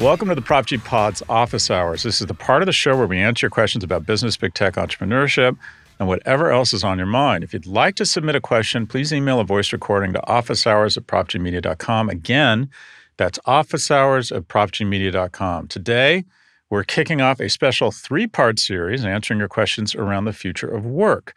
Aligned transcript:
Welcome 0.00 0.28
to 0.28 0.36
the 0.36 0.42
Prop 0.42 0.64
G 0.64 0.78
Pod's 0.78 1.24
Office 1.28 1.72
Hours. 1.72 2.04
This 2.04 2.20
is 2.20 2.28
the 2.28 2.34
part 2.34 2.62
of 2.62 2.66
the 2.66 2.72
show 2.72 2.96
where 2.96 3.08
we 3.08 3.18
answer 3.18 3.46
your 3.46 3.50
questions 3.50 3.82
about 3.82 4.06
business, 4.06 4.36
big 4.36 4.54
tech, 4.54 4.74
entrepreneurship, 4.74 5.58
and 5.98 6.06
whatever 6.06 6.52
else 6.52 6.72
is 6.72 6.84
on 6.84 6.98
your 6.98 7.08
mind. 7.08 7.42
If 7.42 7.52
you'd 7.52 7.66
like 7.66 7.96
to 7.96 8.06
submit 8.06 8.36
a 8.36 8.40
question, 8.40 8.86
please 8.86 9.12
email 9.12 9.40
a 9.40 9.44
voice 9.44 9.72
recording 9.72 10.12
to 10.12 10.20
officehours 10.20 10.96
at 10.96 11.08
propgmedia.com. 11.08 12.10
Again, 12.10 12.70
that's 13.16 13.40
officehours 13.40 14.34
at 14.34 14.46
propgmedia.com. 14.46 15.66
Today, 15.66 16.24
we're 16.70 16.84
kicking 16.84 17.20
off 17.20 17.40
a 17.40 17.48
special 17.48 17.90
three 17.90 18.28
part 18.28 18.60
series 18.60 19.04
answering 19.04 19.40
your 19.40 19.48
questions 19.48 19.96
around 19.96 20.26
the 20.26 20.32
future 20.32 20.68
of 20.68 20.86
work. 20.86 21.36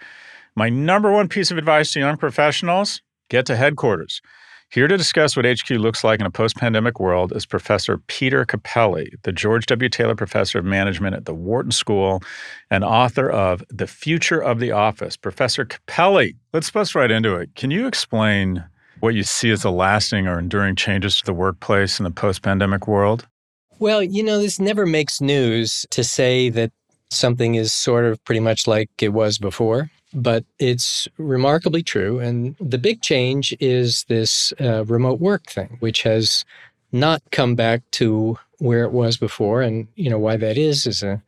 My 0.55 0.69
number 0.69 1.11
one 1.11 1.29
piece 1.29 1.49
of 1.49 1.57
advice 1.57 1.93
to 1.93 1.99
young 1.99 2.17
professionals 2.17 3.01
get 3.27 3.47
to 3.47 3.55
headquarters. 3.55 4.21
Here 4.71 4.87
to 4.87 4.95
discuss 4.95 5.35
what 5.35 5.45
HQ 5.45 5.69
looks 5.71 6.01
like 6.01 6.21
in 6.21 6.25
a 6.25 6.31
post 6.31 6.55
pandemic 6.55 6.97
world 6.97 7.35
is 7.35 7.45
Professor 7.45 7.97
Peter 8.07 8.45
Cappelli, 8.45 9.11
the 9.23 9.33
George 9.33 9.65
W. 9.65 9.89
Taylor 9.89 10.15
Professor 10.15 10.59
of 10.59 10.63
Management 10.63 11.13
at 11.13 11.25
the 11.25 11.33
Wharton 11.33 11.73
School 11.73 12.21
and 12.69 12.85
author 12.85 13.29
of 13.29 13.65
The 13.67 13.85
Future 13.85 14.41
of 14.41 14.59
the 14.59 14.71
Office. 14.71 15.17
Professor 15.17 15.65
Cappelli, 15.65 16.37
let's 16.53 16.71
bust 16.71 16.95
right 16.95 17.11
into 17.11 17.35
it. 17.35 17.53
Can 17.55 17.69
you 17.69 17.85
explain 17.85 18.63
what 19.01 19.13
you 19.13 19.23
see 19.23 19.51
as 19.51 19.63
the 19.63 19.73
lasting 19.73 20.25
or 20.25 20.39
enduring 20.39 20.77
changes 20.77 21.17
to 21.17 21.25
the 21.25 21.33
workplace 21.33 21.99
in 21.99 22.05
the 22.05 22.09
post 22.09 22.41
pandemic 22.41 22.87
world? 22.87 23.27
Well, 23.79 24.01
you 24.01 24.23
know, 24.23 24.39
this 24.39 24.57
never 24.57 24.85
makes 24.85 25.19
news 25.19 25.85
to 25.89 26.01
say 26.01 26.47
that 26.47 26.71
something 27.09 27.55
is 27.55 27.73
sort 27.73 28.05
of 28.05 28.23
pretty 28.23 28.39
much 28.39 28.67
like 28.67 28.89
it 29.01 29.09
was 29.09 29.37
before 29.37 29.91
but 30.13 30.43
it's 30.59 31.07
remarkably 31.17 31.83
true. 31.83 32.19
And 32.19 32.55
the 32.59 32.77
big 32.77 33.01
change 33.01 33.55
is 33.59 34.03
this 34.05 34.53
uh, 34.59 34.85
remote 34.85 35.19
work 35.19 35.47
thing, 35.47 35.77
which 35.79 36.03
has 36.03 36.45
not 36.91 37.21
come 37.31 37.55
back 37.55 37.81
to 37.91 38.37
where 38.59 38.83
it 38.83 38.91
was 38.91 39.17
before. 39.17 39.61
And 39.61 39.87
you 39.95 40.09
know 40.09 40.19
why 40.19 40.37
that 40.37 40.57
is 40.57 40.85
is 40.85 41.03
a 41.03 41.21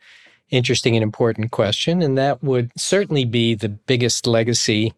interesting 0.52 0.96
and 0.96 1.04
important 1.04 1.52
question. 1.52 2.02
And 2.02 2.18
that 2.18 2.44
would 2.44 2.72
certainly 2.78 3.26
be 3.26 3.56
the 3.56 3.70
biggest 3.70 4.28
legacy 4.28 4.94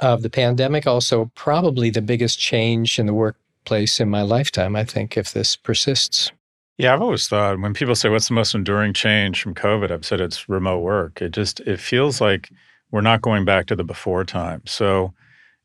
of 0.00 0.22
the 0.22 0.30
pandemic. 0.30 0.86
Also, 0.86 1.30
probably 1.34 1.90
the 1.90 2.02
biggest 2.02 2.38
change 2.38 2.98
in 2.98 3.06
the 3.06 3.14
workplace 3.14 4.00
in 4.00 4.10
my 4.10 4.22
lifetime. 4.22 4.74
I 4.74 4.84
think 4.84 5.16
if 5.16 5.32
this 5.32 5.56
persists. 5.56 6.32
Yeah, 6.78 6.94
I've 6.94 7.02
always 7.02 7.26
thought 7.26 7.60
when 7.60 7.74
people 7.74 7.96
say 7.96 8.08
what's 8.08 8.28
the 8.28 8.34
most 8.34 8.54
enduring 8.54 8.92
change 8.92 9.42
from 9.42 9.54
COVID, 9.54 9.90
I've 9.90 10.06
said 10.06 10.20
it's 10.20 10.48
remote 10.48 10.80
work. 10.80 11.20
It 11.20 11.30
just 11.30 11.60
it 11.60 11.80
feels 11.80 12.20
like 12.20 12.50
we're 12.90 13.00
not 13.00 13.22
going 13.22 13.44
back 13.44 13.66
to 13.66 13.76
the 13.76 13.84
before 13.84 14.24
time. 14.24 14.62
So, 14.66 15.12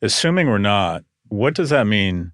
assuming 0.02 0.48
we're 0.48 0.58
not, 0.58 1.04
what 1.30 1.56
does 1.56 1.70
that 1.70 1.88
mean 1.88 2.32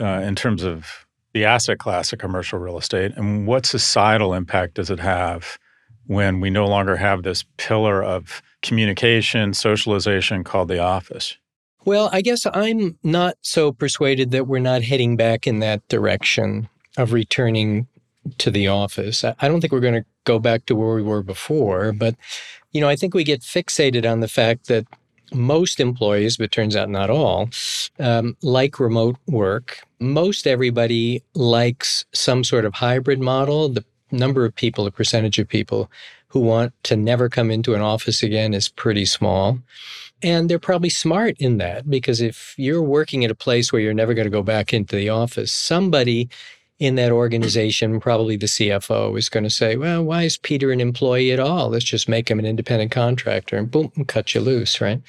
uh, 0.00 0.22
in 0.24 0.34
terms 0.34 0.62
of 0.62 1.06
the 1.34 1.44
asset 1.44 1.78
class 1.78 2.12
of 2.12 2.18
commercial 2.18 2.58
real 2.58 2.78
estate, 2.78 3.12
and 3.16 3.46
what 3.46 3.66
societal 3.66 4.34
impact 4.34 4.74
does 4.74 4.90
it 4.90 5.00
have 5.00 5.58
when 6.06 6.40
we 6.40 6.50
no 6.50 6.66
longer 6.66 6.96
have 6.96 7.22
this 7.22 7.44
pillar 7.58 8.02
of 8.02 8.42
communication, 8.62 9.52
socialization 9.52 10.42
called 10.42 10.68
the 10.68 10.78
office? 10.78 11.36
Well, 11.84 12.08
I 12.12 12.22
guess 12.22 12.46
I'm 12.52 12.98
not 13.02 13.36
so 13.42 13.72
persuaded 13.72 14.30
that 14.32 14.46
we're 14.46 14.58
not 14.58 14.82
heading 14.82 15.16
back 15.16 15.46
in 15.46 15.60
that 15.60 15.86
direction 15.88 16.68
of 16.96 17.12
returning 17.12 17.86
to 18.38 18.50
the 18.50 18.68
office. 18.68 19.24
I 19.24 19.48
don't 19.48 19.60
think 19.60 19.72
we're 19.72 19.80
going 19.80 20.02
to 20.02 20.04
go 20.24 20.38
back 20.38 20.66
to 20.66 20.76
where 20.76 20.94
we 20.94 21.02
were 21.02 21.22
before, 21.22 21.92
but 21.92 22.14
you 22.72 22.80
know, 22.80 22.88
I 22.88 22.96
think 22.96 23.14
we 23.14 23.24
get 23.24 23.40
fixated 23.40 24.10
on 24.10 24.20
the 24.20 24.28
fact 24.28 24.68
that 24.68 24.86
most 25.32 25.80
employees, 25.80 26.36
but 26.36 26.52
turns 26.52 26.76
out 26.76 26.88
not 26.88 27.10
all, 27.10 27.50
um, 27.98 28.36
like 28.42 28.80
remote 28.80 29.16
work. 29.26 29.80
Most 30.00 30.46
everybody 30.46 31.22
likes 31.34 32.04
some 32.12 32.44
sort 32.44 32.64
of 32.64 32.74
hybrid 32.74 33.20
model. 33.20 33.68
The 33.68 33.84
number 34.10 34.44
of 34.44 34.54
people, 34.54 34.84
the 34.84 34.90
percentage 34.90 35.38
of 35.38 35.48
people 35.48 35.90
who 36.28 36.40
want 36.40 36.72
to 36.84 36.96
never 36.96 37.28
come 37.28 37.50
into 37.50 37.74
an 37.74 37.80
office 37.80 38.22
again 38.22 38.54
is 38.54 38.68
pretty 38.68 39.04
small. 39.04 39.58
And 40.22 40.50
they're 40.50 40.58
probably 40.58 40.90
smart 40.90 41.36
in 41.38 41.58
that 41.58 41.88
because 41.88 42.20
if 42.20 42.54
you're 42.58 42.82
working 42.82 43.24
at 43.24 43.30
a 43.30 43.36
place 43.36 43.72
where 43.72 43.80
you're 43.80 43.94
never 43.94 44.14
going 44.14 44.26
to 44.26 44.30
go 44.30 44.42
back 44.42 44.74
into 44.74 44.96
the 44.96 45.08
office, 45.08 45.52
somebody 45.52 46.28
in 46.78 46.94
that 46.94 47.10
organization, 47.10 47.98
probably 48.00 48.36
the 48.36 48.46
CFO 48.46 49.18
is 49.18 49.28
going 49.28 49.44
to 49.44 49.50
say, 49.50 49.76
well, 49.76 50.04
why 50.04 50.22
is 50.22 50.36
Peter 50.36 50.70
an 50.70 50.80
employee 50.80 51.32
at 51.32 51.40
all? 51.40 51.70
Let's 51.70 51.84
just 51.84 52.08
make 52.08 52.30
him 52.30 52.38
an 52.38 52.46
independent 52.46 52.92
contractor 52.92 53.56
and 53.56 53.70
boom, 53.70 53.90
cut 54.06 54.34
you 54.34 54.40
loose, 54.40 54.80
right? 54.80 55.02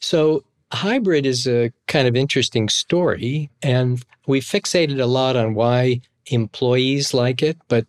So 0.00 0.44
hybrid 0.72 1.24
is 1.24 1.46
a 1.46 1.72
kind 1.86 2.06
of 2.06 2.16
interesting 2.16 2.68
story. 2.68 3.48
And 3.62 4.04
we 4.26 4.40
fixated 4.40 5.00
a 5.00 5.06
lot 5.06 5.36
on 5.36 5.54
why 5.54 6.02
employees 6.26 7.14
like 7.14 7.42
it. 7.42 7.56
But, 7.68 7.86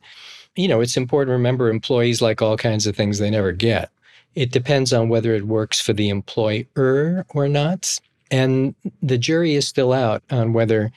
you 0.55 0.67
know, 0.67 0.79
it's 0.79 0.97
important 0.97 1.29
to 1.29 1.33
remember 1.33 1.69
employees 1.69 2.21
like 2.21 2.41
all 2.41 2.57
kinds 2.57 2.87
of 2.87 2.95
things 2.95 3.19
they 3.19 3.29
never 3.29 3.51
get. 3.51 3.89
It 4.35 4.51
depends 4.51 4.93
on 4.93 5.09
whether 5.09 5.33
it 5.33 5.47
works 5.47 5.81
for 5.81 5.93
the 5.93 6.09
employer 6.09 7.25
or 7.29 7.47
not. 7.49 7.99
And 8.31 8.75
the 9.01 9.17
jury 9.17 9.55
is 9.55 9.67
still 9.67 9.93
out 9.93 10.23
on 10.31 10.53
whether 10.53 10.91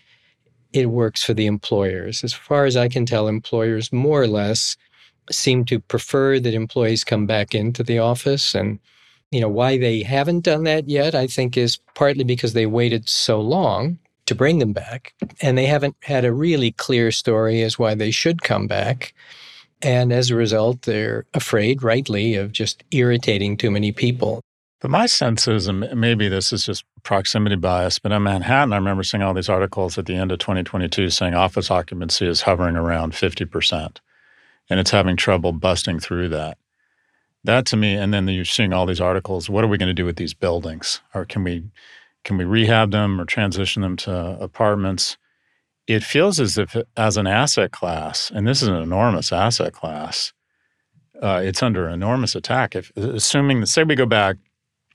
it 0.73 0.87
works 0.87 1.23
for 1.23 1.35
the 1.35 1.47
employers. 1.47 2.23
As 2.25 2.33
far 2.33 2.65
as 2.65 2.77
I 2.77 2.89
can 2.89 3.07
tell, 3.07 3.29
employers 3.29 3.93
more 3.93 4.23
or 4.23 4.29
less 4.29 4.77
seem 5.31 5.65
to 5.67 5.81
prefer 5.81 6.39
that 6.41 6.55
employees 6.55 7.05
come 7.05 7.27
back 7.27 7.55
into 7.55 7.83
the 7.83 7.99
office. 7.99 8.55
And, 8.55 8.79
you 9.31 9.41
know, 9.41 9.49
why 9.49 9.79
they 9.79 10.03
haven't 10.03 10.45
done 10.45 10.65
that 10.65 10.89
yet, 10.89 11.15
I 11.15 11.27
think, 11.27 11.57
is 11.57 11.79
partly 11.95 12.25
because 12.25 12.53
they 12.53 12.67
waited 12.67 13.09
so 13.09 13.41
long 13.41 13.99
to 14.27 14.35
bring 14.35 14.59
them 14.59 14.73
back. 14.73 15.15
And 15.41 15.57
they 15.57 15.67
haven't 15.67 15.97
had 16.03 16.25
a 16.25 16.33
really 16.33 16.73
clear 16.73 17.11
story 17.13 17.63
as 17.63 17.79
why 17.79 17.95
they 17.95 18.11
should 18.11 18.43
come 18.43 18.67
back. 18.67 19.15
And 19.81 20.13
as 20.13 20.31
a 20.31 20.35
result, 20.37 20.83
they're 20.83 21.25
afraid, 21.35 21.83
rightly, 21.83 22.35
of 22.35 22.53
just 22.53 22.83
irritating 22.91 23.57
too 23.57 23.71
many 23.71 23.93
people. 23.93 24.43
But 24.81 24.91
my 24.93 25.07
sense 25.07 25.49
is, 25.49 25.67
and 25.67 25.81
maybe 25.95 26.29
this 26.29 26.53
is 26.53 26.65
just 26.65 26.85
proximity 27.03 27.57
bias, 27.57 27.99
but 27.99 28.13
in 28.13 28.23
Manhattan, 28.23 28.73
I 28.73 28.77
remember 28.77 29.03
seeing 29.03 29.23
all 29.23 29.35
these 29.35 29.49
articles 29.49 29.99
at 29.99 30.07
the 30.07 30.15
end 30.15 30.31
of 30.31 30.39
2022 30.39 31.11
saying 31.11 31.35
office 31.35 31.71
occupancy 31.71 32.27
is 32.27 32.43
hovering 32.43 32.77
around 32.77 33.13
50%, 33.13 33.97
and 34.71 34.81
it's 34.81 34.93
having 34.93 35.17
trouble 35.17 35.53
busting 35.53 35.99
through 35.99 36.29
that. 36.29 36.59
That 37.43 37.67
to 37.67 37.77
me, 37.77 37.95
and 37.95 38.15
then 38.15 38.29
you're 38.29 38.45
seeing 38.45 38.73
all 38.73 38.87
these 38.87 39.01
articles. 39.01 39.51
What 39.51 39.65
are 39.65 39.69
we 39.69 39.79
going 39.79 39.89
to 39.89 39.95
do 39.95 40.05
with 40.05 40.17
these 40.17 40.35
buildings? 40.35 41.01
Or 41.15 41.25
can 41.25 41.45
we 41.45 41.65
can 42.25 42.37
we 42.37 42.45
rehab 42.45 42.91
them 42.91 43.21
or 43.21 43.25
transition 43.25 43.83
them 43.83 43.97
to 43.97 44.39
apartments? 44.41 45.17
It 45.87 46.03
feels 46.03 46.39
as 46.39 46.59
if, 46.59 46.77
as 46.97 47.17
an 47.17 47.27
asset 47.27 47.71
class, 47.71 48.31
and 48.31 48.47
this 48.47 48.61
is 48.61 48.69
an 48.69 48.75
enormous 48.75 49.33
asset 49.33 49.73
class, 49.73 50.33
uh, 51.23 51.41
it's 51.43 51.63
under 51.63 51.89
enormous 51.89 52.35
attack. 52.35 52.77
If 52.77 52.95
assuming, 52.97 53.61
that, 53.61 53.69
say, 53.69 53.85
we 53.85 53.95
go 53.95 54.05
back 54.05 54.37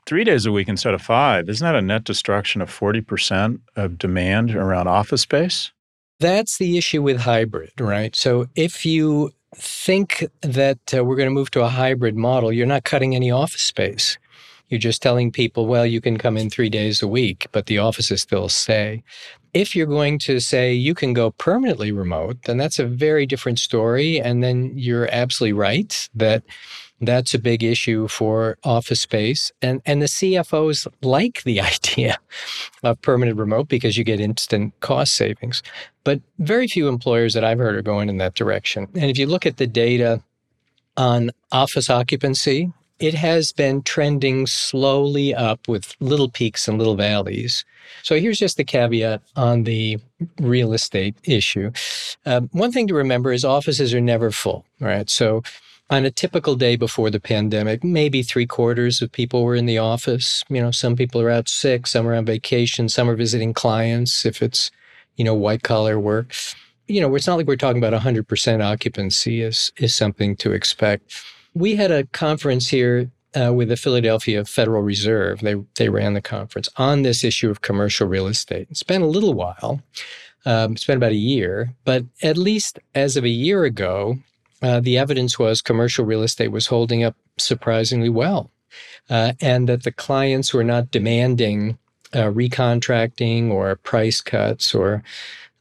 three 0.05 0.23
days 0.23 0.45
a 0.45 0.51
week 0.51 0.67
instead 0.67 0.94
of 0.94 1.01
five, 1.01 1.50
isn't 1.50 1.65
that 1.65 1.75
a 1.75 1.81
net 1.81 2.03
destruction 2.03 2.61
of 2.61 2.69
40% 2.69 3.59
of 3.75 3.97
demand 3.97 4.55
around 4.55 4.88
office 4.88 5.21
space? 5.21 5.71
That's 6.19 6.57
the 6.57 6.77
issue 6.77 7.01
with 7.01 7.21
hybrid, 7.21 7.79
right? 7.79 8.15
So 8.15 8.47
if 8.55 8.85
you 8.85 9.31
think 9.55 10.25
that 10.41 10.79
uh, 10.95 11.03
we're 11.03 11.15
going 11.15 11.29
to 11.29 11.33
move 11.33 11.51
to 11.51 11.63
a 11.63 11.69
hybrid 11.69 12.15
model, 12.15 12.51
you're 12.51 12.65
not 12.65 12.83
cutting 12.83 13.15
any 13.15 13.31
office 13.31 13.63
space. 13.63 14.17
You're 14.69 14.79
just 14.79 15.01
telling 15.01 15.31
people, 15.31 15.67
well, 15.67 15.85
you 15.85 16.01
can 16.01 16.17
come 16.17 16.38
in 16.38 16.50
three 16.50 16.69
days 16.69 17.01
a 17.01 17.07
week, 17.07 17.47
but 17.51 17.67
the 17.67 17.77
offices 17.77 18.21
still 18.21 18.50
stay. 18.50 19.03
If 19.53 19.75
you're 19.75 19.85
going 19.85 20.17
to 20.19 20.39
say 20.39 20.73
you 20.73 20.95
can 20.95 21.13
go 21.13 21.31
permanently 21.31 21.91
remote, 21.91 22.38
then 22.45 22.57
that's 22.57 22.79
a 22.79 22.85
very 22.85 23.27
different 23.27 23.59
story. 23.59 24.19
And 24.19 24.44
then 24.44 24.71
you're 24.75 25.09
absolutely 25.11 25.53
right 25.53 26.09
that 26.15 26.44
That's 27.05 27.33
a 27.33 27.39
big 27.39 27.63
issue 27.63 28.07
for 28.07 28.57
office 28.63 29.01
space. 29.01 29.51
And, 29.61 29.81
and 29.85 30.01
the 30.01 30.07
CFOs 30.07 30.88
like 31.01 31.44
the 31.44 31.61
idea 31.73 32.17
of 32.83 33.01
permanent 33.01 33.38
remote 33.38 33.67
because 33.67 33.97
you 33.97 34.03
get 34.03 34.19
instant 34.19 34.73
cost 34.79 35.13
savings. 35.13 35.63
But 36.03 36.21
very 36.39 36.67
few 36.67 36.88
employers 36.88 37.33
that 37.33 37.44
I've 37.44 37.59
heard 37.59 37.75
are 37.75 37.81
going 37.81 38.09
in 38.09 38.17
that 38.17 38.35
direction. 38.35 38.88
And 38.94 39.05
if 39.05 39.17
you 39.17 39.27
look 39.27 39.45
at 39.45 39.57
the 39.57 39.67
data 39.67 40.21
on 40.97 41.31
office 41.51 41.89
occupancy, 41.89 42.71
it 43.00 43.13
has 43.13 43.51
been 43.51 43.81
trending 43.81 44.47
slowly 44.47 45.33
up 45.33 45.67
with 45.67 45.95
little 46.00 46.29
peaks 46.29 46.67
and 46.67 46.77
little 46.77 46.95
valleys. 46.95 47.65
So 48.01 48.19
here's 48.19 48.39
just 48.39 48.57
the 48.57 48.63
caveat 48.63 49.21
on 49.35 49.63
the 49.63 50.00
real 50.39 50.73
estate 50.73 51.15
issue. 51.23 51.71
Um, 52.25 52.50
one 52.53 52.71
thing 52.71 52.88
to 52.88 52.94
remember 52.94 53.33
is 53.33 53.44
offices 53.44 53.94
are 53.94 54.01
never 54.01 54.31
full, 54.31 54.65
right? 54.79 55.09
So 55.09 55.44
on 55.94 56.06
a 56.06 56.12
typical 56.12 56.56
day 56.56 56.75
before 56.75 57.12
the 57.12 57.19
pandemic, 57.19 57.84
maybe 57.84 58.24
three 58.24 58.48
quarters 58.48 59.00
of 59.00 59.12
people 59.12 59.44
were 59.44 59.54
in 59.54 59.68
the 59.68 59.78
office. 59.78 60.44
You 60.50 60.60
know, 60.60 60.72
some 60.72 60.95
people 60.95 61.22
are 61.22 61.30
out 61.30 61.48
sick, 61.48 61.86
some 61.86 62.07
are 62.07 62.16
on 62.16 62.25
vacation, 62.25 62.90
some 62.90 63.07
are 63.07 63.16
visiting 63.16 63.54
clients 63.54 64.25
if 64.25 64.42
it's, 64.42 64.72
you 65.18 65.24
know, 65.24 65.36
white 65.36 65.62
collar 65.62 66.00
work. 66.00 66.34
You 66.88 67.00
know, 67.00 67.13
it's 67.13 67.28
not 67.28 67.38
like 67.38 67.45
we're 67.45 67.57
talking 67.57 67.84
about 67.84 68.00
100% 68.01 68.63
occupancy 68.63 69.44
is, 69.44 69.72
is 69.78 69.94
something 69.94 70.36
to 70.38 70.51
expect. 70.51 71.13
We 71.54 71.75
had 71.75 71.92
a 71.92 72.06
conference 72.07 72.69
here 72.69 73.12
uh, 73.39 73.54
with 73.54 73.69
the 73.69 73.78
Philadelphia 73.78 74.46
Federal 74.46 74.81
Reserve. 74.81 75.42
They, 75.42 75.57
they 75.75 75.89
ran 75.89 76.16
the 76.16 76.22
conference 76.22 76.69
on 76.75 77.04
this 77.04 77.24
issue 77.24 77.51
of 77.51 77.62
commercial 77.62 78.07
real 78.07 78.25
estate. 78.25 78.68
It's 78.72 78.81
been 78.81 79.04
a 79.04 79.07
little 79.07 79.36
while. 79.36 79.84
Um, 80.44 80.72
it's 80.72 80.86
been 80.86 80.98
about 80.98 81.12
a 81.12 81.16
year, 81.16 81.75
but 81.86 82.04
at 82.24 82.36
least 82.36 82.80
as 82.96 83.16
of 83.16 83.24
a 83.24 83.30
year 83.30 83.63
ago, 83.63 84.18
uh, 84.63 84.80
the 84.80 84.98
evidence 84.98 85.38
was 85.38 85.62
commercial 85.62 86.06
real 86.06 86.24
estate 86.24 86.51
was 86.51 86.68
holding 86.68 87.04
up 87.04 87.15
surprisingly 87.38 88.10
well, 88.10 88.50
uh, 89.10 89.33
and 89.42 89.69
that 89.69 89.83
the 89.83 89.92
clients 89.92 90.54
were 90.54 90.63
not 90.63 90.89
demanding 90.89 91.77
uh, 92.13 92.31
recontracting 92.31 93.51
or 93.51 93.75
price 93.75 94.21
cuts 94.21 94.74
or 94.74 95.04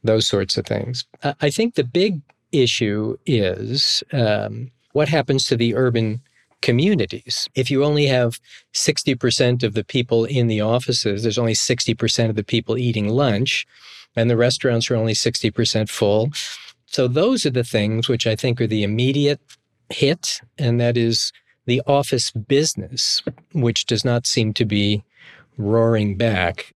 those 0.03 0.27
sorts 0.27 0.57
of 0.57 0.65
things. 0.65 1.05
I 1.41 1.49
think 1.49 1.75
the 1.75 1.83
big 1.83 2.21
issue 2.51 3.17
is 3.25 4.03
um, 4.11 4.71
what 4.93 5.09
happens 5.09 5.47
to 5.47 5.55
the 5.55 5.75
urban 5.75 6.21
communities. 6.61 7.49
If 7.55 7.69
you 7.69 7.83
only 7.83 8.07
have 8.07 8.39
60% 8.73 9.63
of 9.63 9.73
the 9.73 9.83
people 9.83 10.25
in 10.25 10.47
the 10.47 10.61
offices, 10.61 11.23
there's 11.23 11.37
only 11.37 11.53
60% 11.53 12.29
of 12.29 12.35
the 12.35 12.43
people 12.43 12.77
eating 12.77 13.09
lunch, 13.09 13.67
and 14.15 14.29
the 14.29 14.37
restaurants 14.37 14.89
are 14.89 14.95
only 14.95 15.13
60% 15.13 15.89
full. 15.89 16.29
So 16.93 17.07
those 17.07 17.43
are 17.47 17.49
the 17.49 17.63
things 17.63 18.07
which 18.07 18.27
I 18.27 18.35
think 18.35 18.61
are 18.61 18.67
the 18.67 18.83
immediate 18.83 19.41
hit, 19.89 20.41
and 20.59 20.79
that 20.79 20.95
is 20.95 21.33
the 21.65 21.81
office 21.87 22.29
business, 22.29 23.23
which 23.51 23.87
does 23.87 24.05
not 24.05 24.27
seem 24.27 24.53
to 24.53 24.65
be 24.65 25.03
roaring 25.57 26.17
back. 26.17 26.71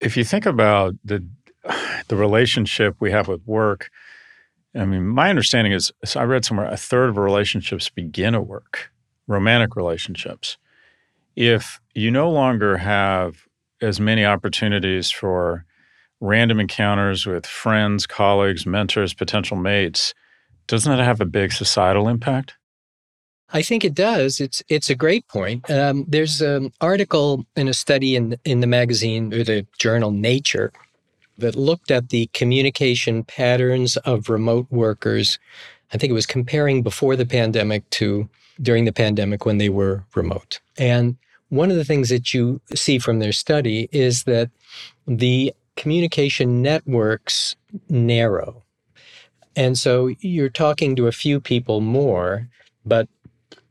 If 0.00 0.16
you 0.16 0.24
think 0.24 0.46
about 0.46 0.94
the 1.04 1.22
the 2.08 2.16
relationship 2.16 2.96
we 3.00 3.10
have 3.10 3.28
with 3.28 3.46
work, 3.46 3.90
I 4.74 4.86
mean, 4.86 5.06
my 5.06 5.28
understanding 5.28 5.72
is 5.72 5.92
I 6.16 6.22
read 6.22 6.46
somewhere 6.46 6.66
a 6.66 6.78
third 6.78 7.10
of 7.10 7.18
relationships 7.18 7.90
begin 7.90 8.34
at 8.34 8.46
work, 8.46 8.90
romantic 9.26 9.76
relationships. 9.76 10.56
If 11.36 11.80
you 11.94 12.10
no 12.10 12.30
longer 12.30 12.78
have 12.78 13.46
as 13.82 14.00
many 14.00 14.24
opportunities 14.24 15.10
for 15.10 15.66
random 16.20 16.60
encounters 16.60 17.26
with 17.26 17.46
friends, 17.46 18.06
colleagues, 18.06 18.66
mentors, 18.66 19.14
potential 19.14 19.56
mates, 19.56 20.14
doesn't 20.66 20.94
that 20.94 21.02
have 21.02 21.20
a 21.20 21.26
big 21.26 21.52
societal 21.52 22.08
impact? 22.08 22.54
I 23.52 23.62
think 23.62 23.84
it 23.84 23.94
does. 23.94 24.40
It's 24.40 24.62
it's 24.68 24.90
a 24.90 24.94
great 24.94 25.26
point. 25.26 25.68
Um, 25.68 26.04
there's 26.06 26.40
an 26.40 26.72
article 26.80 27.44
in 27.56 27.66
a 27.66 27.74
study 27.74 28.14
in 28.14 28.36
in 28.44 28.60
the 28.60 28.66
magazine 28.66 29.34
or 29.34 29.42
the 29.42 29.66
journal 29.78 30.12
Nature 30.12 30.72
that 31.38 31.56
looked 31.56 31.90
at 31.90 32.10
the 32.10 32.28
communication 32.32 33.24
patterns 33.24 33.96
of 33.98 34.28
remote 34.28 34.66
workers. 34.70 35.38
I 35.92 35.98
think 35.98 36.10
it 36.10 36.14
was 36.14 36.26
comparing 36.26 36.82
before 36.82 37.16
the 37.16 37.26
pandemic 37.26 37.88
to 37.90 38.28
during 38.62 38.84
the 38.84 38.92
pandemic 38.92 39.44
when 39.44 39.58
they 39.58 39.68
were 39.68 40.04
remote. 40.14 40.60
And 40.78 41.16
one 41.48 41.70
of 41.70 41.76
the 41.76 41.84
things 41.84 42.10
that 42.10 42.32
you 42.32 42.60
see 42.74 42.98
from 42.98 43.18
their 43.18 43.32
study 43.32 43.88
is 43.90 44.24
that 44.24 44.50
the 45.06 45.52
communication 45.80 46.60
networks 46.60 47.56
narrow. 47.88 48.62
And 49.56 49.78
so 49.78 50.10
you're 50.20 50.50
talking 50.50 50.94
to 50.96 51.06
a 51.06 51.12
few 51.12 51.40
people 51.40 51.80
more, 51.80 52.50
but 52.84 53.08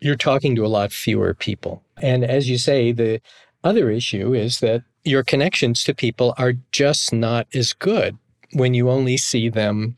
you're 0.02 0.16
talking 0.16 0.56
to 0.56 0.66
a 0.66 0.74
lot 0.78 0.92
fewer 0.92 1.36
people. 1.36 1.84
And 2.02 2.24
as 2.24 2.50
you 2.50 2.58
say, 2.58 2.92
the 2.92 3.22
other 3.64 3.92
issue 3.92 4.34
is 4.34 4.60
that 4.62 4.82
your 5.04 5.24
connections 5.24 5.84
to 5.84 5.94
people 5.94 6.34
are 6.40 6.54
just 6.72 7.14
not 7.14 7.46
as 7.54 7.74
good 7.74 8.18
when 8.54 8.74
you 8.74 8.90
only 8.90 9.16
see 9.16 9.48
them 9.48 9.96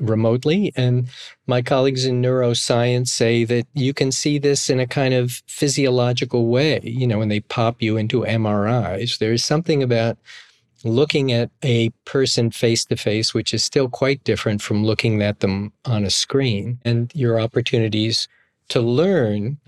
remotely. 0.00 0.72
And 0.74 1.08
my 1.46 1.62
colleagues 1.62 2.04
in 2.04 2.20
neuroscience 2.20 3.08
say 3.08 3.44
that 3.44 3.68
you 3.72 3.94
can 3.94 4.10
see 4.10 4.36
this 4.38 4.68
in 4.68 4.80
a 4.80 4.86
kind 4.88 5.14
of 5.14 5.42
physiological 5.46 6.48
way. 6.48 6.80
You 6.82 7.06
know, 7.06 7.18
when 7.18 7.28
they 7.28 7.38
pop 7.38 7.80
you 7.80 7.96
into 7.96 8.22
MRIs, 8.22 9.18
there's 9.18 9.44
something 9.44 9.80
about 9.80 10.18
looking 10.84 11.32
at 11.32 11.50
a 11.62 11.90
person 12.04 12.50
face 12.50 12.84
to 12.86 12.96
face, 12.96 13.34
which 13.34 13.54
is 13.54 13.64
still 13.64 13.88
quite 13.88 14.24
different 14.24 14.62
from 14.62 14.84
looking 14.84 15.22
at 15.22 15.40
them 15.40 15.72
on 15.84 16.04
a 16.04 16.10
screen. 16.10 16.78
And 16.84 17.10
your 17.14 17.40
opportunities 17.40 18.28
to 18.68 18.80
learn 18.80 19.58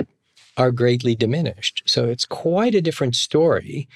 are 0.57 0.71
greatly 0.71 1.15
diminished. 1.15 1.83
So 1.87 2.07
it's 2.07 2.25
quite 2.25 2.75
a 2.75 2.83
different 2.83 3.17
story 3.17 3.89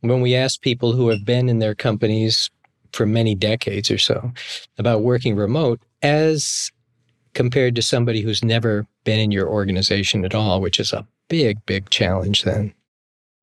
when 0.00 0.20
we 0.20 0.34
ask 0.34 0.60
people 0.60 0.92
who 0.92 1.08
have 1.08 1.24
been 1.24 1.48
in 1.48 1.58
their 1.58 1.74
companies 1.74 2.50
for 2.92 3.06
many 3.06 3.34
decades 3.34 3.90
or 3.90 3.98
so 3.98 4.32
about 4.78 5.02
working 5.02 5.36
remote 5.36 5.80
as 6.02 6.70
compared 7.34 7.74
to 7.74 7.82
somebody 7.82 8.22
who's 8.22 8.42
never 8.42 8.86
been 9.04 9.18
in 9.18 9.30
your 9.30 9.48
organization 9.48 10.24
at 10.24 10.34
all, 10.34 10.60
which 10.60 10.80
is 10.80 10.92
a 10.92 11.06
big, 11.28 11.64
big 11.66 11.90
challenge 11.90 12.44
then. 12.44 12.72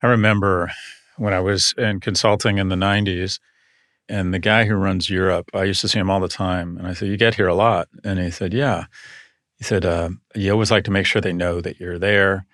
I 0.02 0.08
remember 0.08 0.70
when 1.16 1.32
I 1.32 1.40
was 1.40 1.74
in 1.78 2.00
consulting 2.00 2.58
in 2.58 2.68
the 2.68 2.76
90s. 2.76 3.38
And 4.08 4.34
the 4.34 4.38
guy 4.38 4.66
who 4.66 4.74
runs 4.74 5.08
Europe, 5.08 5.50
I 5.54 5.64
used 5.64 5.80
to 5.80 5.88
see 5.88 5.98
him 5.98 6.10
all 6.10 6.20
the 6.20 6.28
time. 6.28 6.76
And 6.76 6.86
I 6.86 6.92
said, 6.92 7.08
You 7.08 7.16
get 7.16 7.34
here 7.34 7.48
a 7.48 7.54
lot? 7.54 7.88
And 8.04 8.18
he 8.18 8.30
said, 8.30 8.52
Yeah. 8.52 8.84
He 9.56 9.64
said, 9.64 9.86
uh, 9.86 10.10
You 10.34 10.52
always 10.52 10.70
like 10.70 10.84
to 10.84 10.90
make 10.90 11.06
sure 11.06 11.22
they 11.22 11.32
know 11.32 11.62
that 11.62 11.80
you're 11.80 11.98
there 11.98 12.46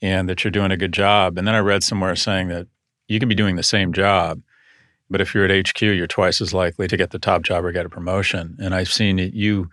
and 0.00 0.28
that 0.28 0.42
you're 0.42 0.50
doing 0.50 0.70
a 0.70 0.78
good 0.78 0.92
job. 0.92 1.36
And 1.36 1.46
then 1.46 1.54
I 1.54 1.58
read 1.58 1.82
somewhere 1.82 2.16
saying 2.16 2.48
that 2.48 2.66
you 3.08 3.18
can 3.18 3.28
be 3.28 3.34
doing 3.34 3.56
the 3.56 3.62
same 3.62 3.92
job, 3.92 4.40
but 5.10 5.20
if 5.20 5.34
you're 5.34 5.44
at 5.44 5.68
HQ, 5.68 5.82
you're 5.82 6.06
twice 6.06 6.40
as 6.40 6.54
likely 6.54 6.86
to 6.86 6.96
get 6.96 7.10
the 7.10 7.18
top 7.18 7.42
job 7.42 7.64
or 7.64 7.72
get 7.72 7.84
a 7.84 7.90
promotion. 7.90 8.56
And 8.60 8.74
I've 8.74 8.90
seen 8.90 9.18
it, 9.18 9.34
you 9.34 9.68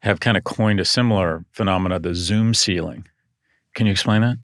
have 0.00 0.20
kind 0.20 0.36
of 0.36 0.44
coined 0.44 0.80
a 0.80 0.84
similar 0.84 1.44
phenomena, 1.52 2.00
the 2.00 2.14
Zoom 2.14 2.54
ceiling. 2.54 3.06
Can 3.74 3.86
you 3.86 3.92
explain 3.92 4.22
that? 4.22 4.38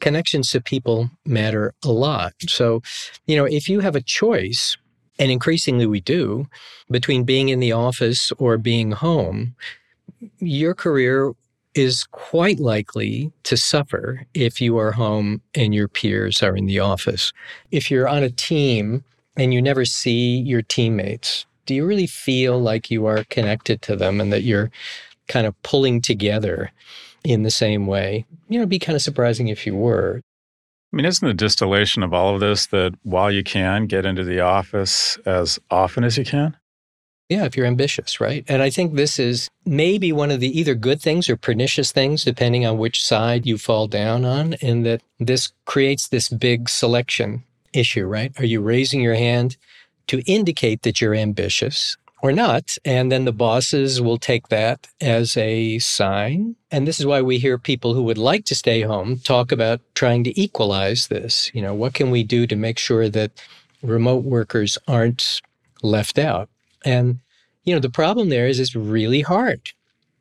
Connections 0.00 0.50
to 0.50 0.60
people 0.60 1.10
matter 1.24 1.74
a 1.84 1.90
lot. 1.90 2.34
So, 2.48 2.82
you 3.26 3.36
know, 3.36 3.44
if 3.44 3.68
you 3.68 3.80
have 3.80 3.96
a 3.96 4.02
choice, 4.02 4.76
and 5.18 5.30
increasingly 5.30 5.86
we 5.86 6.00
do, 6.00 6.46
between 6.90 7.24
being 7.24 7.48
in 7.48 7.60
the 7.60 7.72
office 7.72 8.32
or 8.38 8.58
being 8.58 8.92
home, 8.92 9.54
your 10.38 10.74
career 10.74 11.32
is 11.74 12.04
quite 12.04 12.58
likely 12.58 13.30
to 13.42 13.56
suffer 13.56 14.26
if 14.34 14.60
you 14.60 14.78
are 14.78 14.92
home 14.92 15.42
and 15.54 15.74
your 15.74 15.88
peers 15.88 16.42
are 16.42 16.56
in 16.56 16.66
the 16.66 16.80
office. 16.80 17.32
If 17.70 17.90
you're 17.90 18.08
on 18.08 18.22
a 18.22 18.30
team 18.30 19.04
and 19.36 19.52
you 19.52 19.60
never 19.60 19.84
see 19.84 20.38
your 20.38 20.62
teammates, 20.62 21.44
do 21.66 21.74
you 21.74 21.84
really 21.84 22.06
feel 22.06 22.60
like 22.60 22.90
you 22.90 23.06
are 23.06 23.24
connected 23.24 23.82
to 23.82 23.96
them 23.96 24.20
and 24.20 24.32
that 24.32 24.42
you're 24.42 24.70
kind 25.28 25.46
of 25.46 25.60
pulling 25.62 26.00
together 26.00 26.70
in 27.26 27.42
the 27.42 27.50
same 27.50 27.86
way. 27.86 28.26
You 28.48 28.58
know, 28.58 28.62
it'd 28.62 28.68
be 28.68 28.78
kind 28.78 28.96
of 28.96 29.02
surprising 29.02 29.48
if 29.48 29.66
you 29.66 29.74
were. 29.74 30.20
I 30.92 30.96
mean, 30.96 31.06
isn't 31.06 31.26
the 31.26 31.34
distillation 31.34 32.02
of 32.02 32.14
all 32.14 32.34
of 32.34 32.40
this 32.40 32.66
that 32.66 32.94
while 33.02 33.30
you 33.30 33.42
can 33.42 33.86
get 33.86 34.06
into 34.06 34.24
the 34.24 34.40
office 34.40 35.18
as 35.26 35.58
often 35.70 36.04
as 36.04 36.16
you 36.16 36.24
can? 36.24 36.56
Yeah, 37.28 37.44
if 37.44 37.56
you're 37.56 37.66
ambitious, 37.66 38.20
right? 38.20 38.44
And 38.46 38.62
I 38.62 38.70
think 38.70 38.94
this 38.94 39.18
is 39.18 39.50
maybe 39.64 40.12
one 40.12 40.30
of 40.30 40.38
the 40.38 40.58
either 40.58 40.76
good 40.76 41.02
things 41.02 41.28
or 41.28 41.36
pernicious 41.36 41.90
things, 41.90 42.22
depending 42.24 42.64
on 42.64 42.78
which 42.78 43.04
side 43.04 43.46
you 43.46 43.58
fall 43.58 43.88
down 43.88 44.24
on, 44.24 44.52
in 44.54 44.84
that 44.84 45.02
this 45.18 45.52
creates 45.64 46.06
this 46.06 46.28
big 46.28 46.68
selection 46.68 47.42
issue, 47.72 48.06
right? 48.06 48.32
Are 48.38 48.44
you 48.44 48.60
raising 48.60 49.00
your 49.00 49.16
hand 49.16 49.56
to 50.06 50.22
indicate 50.26 50.82
that 50.82 51.00
you're 51.00 51.16
ambitious? 51.16 51.96
Or 52.22 52.32
not. 52.32 52.76
And 52.84 53.12
then 53.12 53.24
the 53.24 53.32
bosses 53.32 54.00
will 54.00 54.18
take 54.18 54.48
that 54.48 54.88
as 55.00 55.36
a 55.36 55.78
sign. 55.78 56.56
And 56.70 56.86
this 56.86 56.98
is 56.98 57.06
why 57.06 57.22
we 57.22 57.38
hear 57.38 57.58
people 57.58 57.94
who 57.94 58.02
would 58.04 58.18
like 58.18 58.44
to 58.46 58.54
stay 58.54 58.80
home 58.82 59.18
talk 59.18 59.52
about 59.52 59.80
trying 59.94 60.24
to 60.24 60.40
equalize 60.40 61.08
this. 61.08 61.50
You 61.54 61.62
know, 61.62 61.74
what 61.74 61.94
can 61.94 62.10
we 62.10 62.22
do 62.22 62.46
to 62.46 62.56
make 62.56 62.78
sure 62.78 63.08
that 63.10 63.32
remote 63.82 64.24
workers 64.24 64.78
aren't 64.88 65.42
left 65.82 66.18
out? 66.18 66.48
And, 66.84 67.20
you 67.64 67.74
know, 67.74 67.80
the 67.80 67.90
problem 67.90 68.30
there 68.30 68.46
is 68.46 68.60
it's 68.60 68.74
really 68.74 69.20
hard. 69.20 69.72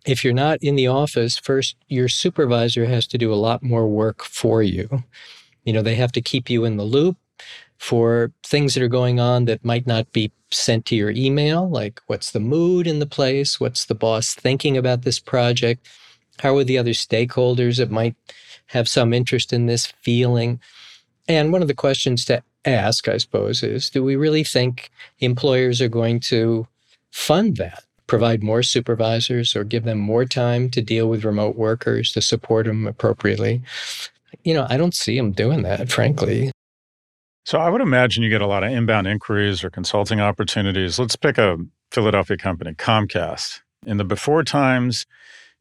if 0.06 0.24
you're 0.24 0.34
not 0.34 0.60
in 0.62 0.76
the 0.76 0.88
office, 0.88 1.38
first, 1.38 1.76
your 1.88 2.08
supervisor 2.08 2.86
has 2.86 3.08
to 3.08 3.18
do 3.18 3.34
a 3.34 3.36
lot 3.36 3.64
more 3.64 3.88
work 3.88 4.24
for 4.24 4.62
you. 4.62 5.04
You 5.64 5.74
know, 5.74 5.82
they 5.82 5.96
have 5.96 6.12
to 6.14 6.22
keep 6.22 6.50
you 6.50 6.64
in 6.64 6.78
the 6.78 6.84
loop 6.84 7.18
for 7.78 8.32
things 8.44 8.74
that 8.74 8.84
are 8.84 8.88
going 8.88 9.20
on 9.20 9.46
that 9.46 9.66
might 9.66 9.86
not 9.86 10.12
be 10.12 10.32
sent 10.52 10.86
to 10.86 10.96
your 10.96 11.12
email, 11.12 11.70
like 11.70 12.02
what's 12.08 12.32
the 12.32 12.40
mood 12.40 12.88
in 12.88 13.00
the 13.00 13.06
place? 13.06 13.60
What's 13.60 13.86
the 13.86 13.96
boss 13.96 14.34
thinking 14.34 14.78
about 14.78 15.02
this 15.04 15.20
project? 15.20 15.88
How 16.40 16.56
are 16.58 16.64
the 16.64 16.78
other 16.78 16.92
stakeholders 16.92 17.78
that 17.78 17.92
might 17.92 18.16
have 18.68 18.88
some 18.88 19.14
interest 19.14 19.54
in 19.54 19.66
this 19.66 19.88
feeling? 20.02 20.60
And 21.28 21.52
one 21.52 21.62
of 21.62 21.68
the 21.68 21.74
questions 21.74 22.26
to 22.26 22.44
ask, 22.66 23.08
I 23.08 23.18
suppose, 23.18 23.64
is 23.64 23.90
do 23.90 24.04
we 24.04 24.16
really 24.16 24.44
think 24.44 24.90
employers 25.20 25.82
are 25.82 25.90
going 25.90 26.20
to 26.22 26.68
fund 27.12 27.58
that? 27.58 27.84
Provide 28.08 28.44
more 28.44 28.62
supervisors 28.62 29.56
or 29.56 29.64
give 29.64 29.84
them 29.84 29.98
more 29.98 30.26
time 30.26 30.70
to 30.72 30.82
deal 30.82 31.10
with 31.10 31.26
remote 31.26 31.56
workers 31.56 32.12
to 32.12 32.22
support 32.22 32.68
them 32.68 32.86
appropriately. 32.86 33.64
You 34.44 34.54
know, 34.54 34.68
I 34.70 34.78
don't 34.78 34.94
see 34.94 35.18
them 35.18 35.32
doing 35.32 35.64
that, 35.64 35.92
frankly. 35.92 36.52
So 37.46 37.60
I 37.60 37.70
would 37.70 37.82
imagine 37.82 38.24
you 38.24 38.30
get 38.30 38.42
a 38.42 38.48
lot 38.48 38.64
of 38.64 38.72
inbound 38.72 39.06
inquiries 39.06 39.64
or 39.64 39.70
consulting 39.70 40.20
opportunities. 40.20 40.98
Let's 40.98 41.16
pick 41.16 41.38
a 41.38 41.58
Philadelphia 41.92 42.38
company, 42.38 42.74
Comcast. 42.74 43.62
In 43.86 43.98
the 43.98 44.04
before 44.04 44.44
times, 44.44 45.06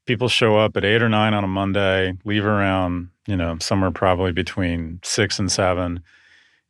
people 0.06 0.28
show 0.28 0.56
up 0.56 0.78
at 0.78 0.84
eight 0.84 1.02
or 1.02 1.10
nine 1.10 1.34
on 1.34 1.44
a 1.44 1.46
Monday, 1.46 2.14
leave 2.24 2.46
around, 2.46 3.10
you 3.26 3.36
know, 3.36 3.58
somewhere 3.60 3.90
probably 3.90 4.32
between 4.32 4.98
six 5.04 5.38
and 5.38 5.52
seven, 5.52 6.02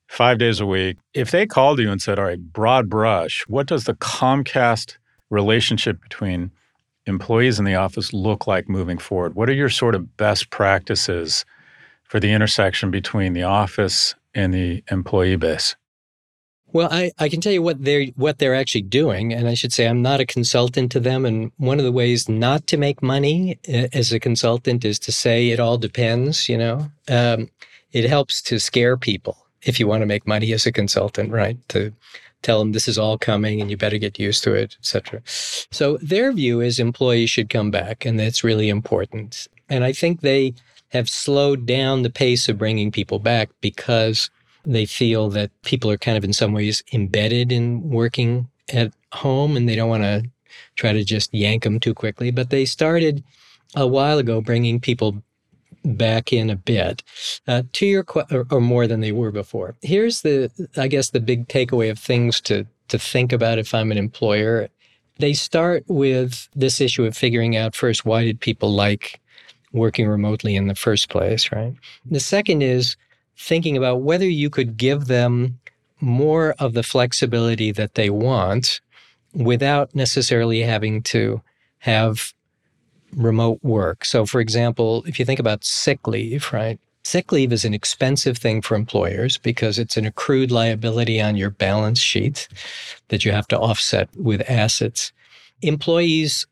five 0.09 0.39
days 0.39 0.59
a 0.59 0.67
week. 0.67 0.97
If 1.15 1.31
they 1.31 1.47
called 1.47 1.79
you 1.79 1.93
and 1.93 2.03
said, 2.03 2.19
all 2.19 2.25
right, 2.25 2.53
broad 2.53 2.91
brush, 2.91 3.45
what 3.47 3.69
does 3.69 3.85
the 3.85 3.95
Comcast 3.95 4.97
relationship 5.31 6.03
between 6.03 6.51
employees 7.07 7.61
in 7.61 7.65
the 7.65 7.77
office 7.77 8.13
look 8.13 8.49
like 8.49 8.69
moving 8.69 8.99
forward? 8.99 9.37
What 9.37 9.49
are 9.49 9.55
your 9.55 9.71
sort 9.71 9.95
of 9.95 10.17
best 10.17 10.51
practices 10.51 11.45
for 12.05 12.21
the 12.21 12.33
intersection 12.33 12.91
between 12.91 13.33
the 13.33 13.43
office 13.43 14.15
and 14.35 14.53
the 14.53 14.85
employee 14.91 15.37
base? 15.37 15.77
Well, 16.75 16.89
I, 16.91 17.13
I 17.21 17.29
can 17.29 17.41
tell 17.41 17.53
you 17.53 17.63
what 17.63 17.85
they're 17.85 18.07
what 18.17 18.39
they're 18.39 18.55
actually 18.55 18.83
doing, 18.83 19.33
and 19.33 19.49
I 19.49 19.55
should 19.55 19.73
say 19.73 19.87
I'm 19.87 20.03
not 20.03 20.21
a 20.21 20.27
consultant 20.27 20.91
to 20.93 21.01
them. 21.01 21.25
And 21.25 21.53
one 21.57 21.79
of 21.79 21.85
the 21.85 21.93
ways 21.93 22.29
not 22.29 22.67
to 22.67 22.77
make 22.77 23.01
money 23.01 23.61
as 23.69 24.13
a 24.13 24.19
consultant 24.19 24.85
is 24.85 24.99
to 25.01 25.13
say 25.13 25.51
it 25.51 25.61
all 25.61 25.79
depends. 25.79 26.49
You 26.49 26.59
know, 26.59 26.91
um, 27.09 27.49
it 27.93 28.05
helps 28.07 28.43
to 28.43 28.59
scare 28.59 28.97
people 28.97 29.37
if 29.63 29.79
you 29.79 29.87
want 29.87 30.03
to 30.03 30.07
make 30.07 30.27
money 30.27 30.53
as 30.53 30.67
a 30.67 30.73
consultant, 30.73 31.31
right? 31.31 31.57
To 31.69 31.93
tell 32.43 32.59
them 32.59 32.73
this 32.73 32.89
is 32.89 32.99
all 32.99 33.19
coming 33.19 33.61
and 33.61 33.71
you 33.71 33.77
better 33.77 33.97
get 33.99 34.19
used 34.19 34.43
to 34.43 34.53
it, 34.53 34.77
etc. 34.81 35.23
So 35.25 35.99
their 36.03 36.33
view 36.33 36.61
is 36.61 36.81
employees 36.81 37.31
should 37.31 37.51
come 37.51 37.71
back, 37.71 38.05
and 38.05 38.19
that's 38.19 38.43
really 38.43 38.69
important. 38.69 39.47
And 39.69 39.85
I 39.85 39.93
think 39.93 40.23
they 40.23 40.55
have 40.95 41.11
slowed 41.11 41.67
down 41.67 42.03
the 42.03 42.11
pace 42.11 42.49
of 42.49 42.57
bringing 42.57 42.91
people 42.91 43.19
back 43.19 43.51
because 43.61 44.31
they 44.65 44.87
feel 44.87 45.29
that 45.31 45.51
people 45.63 45.91
are 45.91 45.99
kind 45.99 46.17
of 46.17 46.25
in 46.25 46.33
some 46.33 46.53
ways 46.53 46.83
embedded 46.93 47.53
in 47.53 47.91
working 47.91 48.49
at 48.73 48.93
home 49.13 49.57
and 49.57 49.69
they 49.69 49.77
don't 49.77 49.91
want 49.91 50.05
to 50.05 50.23
try 50.77 50.93
to 50.93 51.05
just 51.05 51.35
yank 51.35 51.65
them 51.65 51.81
too 51.81 51.93
quickly. 51.93 52.31
But 52.31 52.51
they 52.51 52.65
started 52.65 53.23
a 53.75 53.87
while 53.87 54.19
ago 54.19 54.41
bringing 54.41 54.81
people 54.81 55.23
back 55.85 56.33
in 56.33 56.49
a 56.49 56.57
bit 56.57 57.03
uh, 57.47 57.65
to 57.73 57.87
your 57.87 58.05
qu- 58.05 58.25
or, 58.31 58.47
or 58.51 58.61
more 58.61 58.87
than 58.87 59.01
they 59.01 59.13
were 59.13 59.33
before. 59.33 59.75
Here's 59.83 60.23
the, 60.23 60.51
I 60.77 60.87
guess, 60.87 61.11
the 61.11 61.21
big 61.21 61.49
takeaway 61.49 61.91
of 61.91 61.99
things 61.99 62.41
to 62.43 62.67
to 62.89 62.99
think 62.99 63.33
about 63.33 63.59
if 63.59 63.75
I'm 63.75 63.91
an 63.91 63.99
employer. 63.99 64.69
They 65.19 65.33
start 65.33 65.85
with 65.89 66.49
this 66.55 66.81
issue 66.81 67.05
of 67.05 67.17
figuring 67.17 67.57
out 67.57 67.75
first 67.75 68.05
why 68.05 68.25
did 68.25 68.41
people 68.41 68.73
like 68.73 69.21
working 69.75 70.07
remotely 70.07 70.57
in 70.57 70.69
the 70.69 70.75
first 70.75 71.11
place, 71.11 71.53
right? 71.53 71.75
The 72.11 72.21
second 72.21 72.63
is 72.63 72.97
thinking 73.37 73.77
about 73.77 74.03
whether 74.03 74.29
you 74.29 74.49
could 74.49 74.77
give 74.77 75.07
them 75.07 75.59
more 76.01 76.55
of 76.59 76.73
the 76.75 76.83
flexibility 76.83 77.73
that 77.73 77.95
they 77.95 78.09
want 78.09 78.81
without 79.35 79.95
necessarily 79.95 80.61
having 80.61 81.03
to 81.03 81.43
have 81.79 82.33
remote 83.17 83.59
work. 83.63 84.05
So, 84.05 84.25
for 84.27 84.41
example, 84.41 85.05
if 85.07 85.19
you 85.19 85.25
think 85.25 85.41
about 85.41 85.65
sick 85.65 86.07
leave, 86.07 86.53
right? 86.53 86.79
Sick 87.03 87.33
leave 87.33 87.53
is 87.53 87.65
an 87.65 87.75
expensive 87.75 88.39
thing 88.39 88.63
for 88.63 88.77
employers 88.77 89.37
because 89.37 89.79
it's 89.79 89.97
an 89.97 90.07
accrued 90.07 90.51
liability 90.51 91.21
on 91.21 91.37
your 91.37 91.51
balance 91.51 91.99
sheet 91.99 92.49
that 93.09 93.25
you 93.25 93.33
have 93.33 93.49
to 93.49 93.59
offset 93.59 94.09
with 94.17 94.49
assets. 94.49 95.13
Employees, 95.61 96.47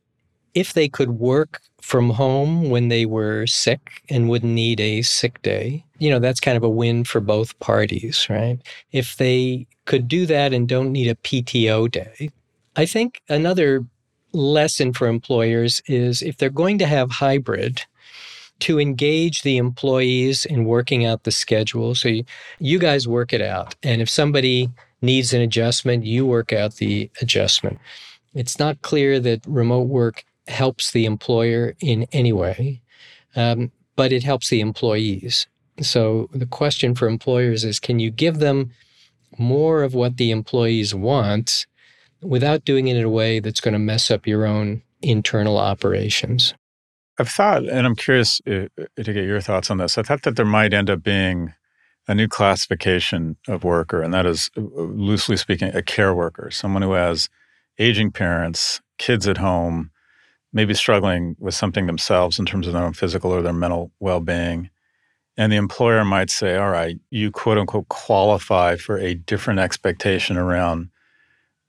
if 0.54 0.74
they 0.74 0.88
could 0.88 1.12
work 1.12 1.62
from 1.92 2.08
home 2.08 2.70
when 2.70 2.88
they 2.88 3.04
were 3.04 3.46
sick 3.46 4.02
and 4.08 4.26
wouldn't 4.30 4.54
need 4.54 4.80
a 4.80 5.02
sick 5.02 5.42
day, 5.42 5.84
you 5.98 6.08
know, 6.08 6.18
that's 6.18 6.40
kind 6.40 6.56
of 6.56 6.62
a 6.62 6.68
win 6.70 7.04
for 7.04 7.20
both 7.20 7.58
parties, 7.58 8.28
right? 8.30 8.58
If 8.92 9.18
they 9.18 9.66
could 9.84 10.08
do 10.08 10.24
that 10.24 10.54
and 10.54 10.66
don't 10.66 10.90
need 10.90 11.08
a 11.08 11.16
PTO 11.16 11.90
day, 11.90 12.30
I 12.76 12.86
think 12.86 13.20
another 13.28 13.84
lesson 14.32 14.94
for 14.94 15.06
employers 15.06 15.82
is 15.84 16.22
if 16.22 16.38
they're 16.38 16.48
going 16.48 16.78
to 16.78 16.86
have 16.86 17.10
hybrid, 17.10 17.82
to 18.60 18.78
engage 18.80 19.42
the 19.42 19.56
employees 19.56 20.44
in 20.44 20.64
working 20.64 21.04
out 21.04 21.24
the 21.24 21.32
schedule. 21.32 21.96
So 21.96 22.08
you, 22.08 22.24
you 22.60 22.78
guys 22.78 23.08
work 23.08 23.32
it 23.32 23.42
out. 23.42 23.74
And 23.82 24.00
if 24.00 24.08
somebody 24.08 24.70
needs 25.02 25.34
an 25.34 25.40
adjustment, 25.42 26.06
you 26.06 26.24
work 26.24 26.52
out 26.52 26.76
the 26.76 27.10
adjustment. 27.20 27.80
It's 28.34 28.60
not 28.60 28.80
clear 28.82 29.18
that 29.18 29.44
remote 29.48 29.88
work 29.88 30.24
helps 30.46 30.90
the 30.90 31.04
employer 31.04 31.74
in 31.80 32.06
any 32.12 32.32
way, 32.32 32.82
um, 33.36 33.70
but 33.96 34.12
it 34.12 34.22
helps 34.22 34.48
the 34.48 34.60
employees. 34.60 35.46
So 35.80 36.28
the 36.32 36.46
question 36.46 36.94
for 36.94 37.08
employers 37.08 37.64
is 37.64 37.80
can 37.80 37.98
you 37.98 38.10
give 38.10 38.38
them 38.38 38.72
more 39.38 39.82
of 39.82 39.94
what 39.94 40.16
the 40.16 40.30
employees 40.30 40.94
want 40.94 41.66
without 42.20 42.64
doing 42.64 42.88
it 42.88 42.96
in 42.96 43.04
a 43.04 43.10
way 43.10 43.40
that's 43.40 43.60
going 43.60 43.72
to 43.72 43.78
mess 43.78 44.10
up 44.10 44.26
your 44.26 44.46
own 44.46 44.82
internal 45.00 45.58
operations? 45.58 46.54
I've 47.18 47.28
thought, 47.28 47.68
and 47.68 47.86
I'm 47.86 47.96
curious 47.96 48.40
uh, 48.46 48.66
to 48.96 49.04
get 49.04 49.24
your 49.24 49.40
thoughts 49.40 49.70
on 49.70 49.78
this. 49.78 49.98
I 49.98 50.02
thought 50.02 50.22
that 50.22 50.36
there 50.36 50.46
might 50.46 50.72
end 50.72 50.90
up 50.90 51.02
being 51.02 51.54
a 52.08 52.14
new 52.14 52.26
classification 52.26 53.36
of 53.46 53.64
worker, 53.64 54.02
and 54.02 54.12
that 54.12 54.26
is, 54.26 54.50
uh, 54.56 54.60
loosely 54.60 55.36
speaking, 55.36 55.68
a 55.74 55.82
care 55.82 56.14
worker, 56.14 56.50
someone 56.50 56.82
who 56.82 56.92
has 56.92 57.28
aging 57.78 58.10
parents, 58.10 58.80
kids 58.98 59.28
at 59.28 59.38
home, 59.38 59.91
maybe 60.52 60.74
struggling 60.74 61.36
with 61.38 61.54
something 61.54 61.86
themselves 61.86 62.38
in 62.38 62.46
terms 62.46 62.66
of 62.66 62.72
their 62.72 62.84
own 62.84 62.92
physical 62.92 63.32
or 63.32 63.42
their 63.42 63.52
mental 63.52 63.90
well 64.00 64.20
being. 64.20 64.70
And 65.36 65.50
the 65.50 65.56
employer 65.56 66.04
might 66.04 66.30
say, 66.30 66.56
all 66.56 66.70
right, 66.70 66.98
you 67.10 67.30
quote 67.30 67.58
unquote 67.58 67.88
qualify 67.88 68.76
for 68.76 68.98
a 68.98 69.14
different 69.14 69.60
expectation 69.60 70.36
around 70.36 70.90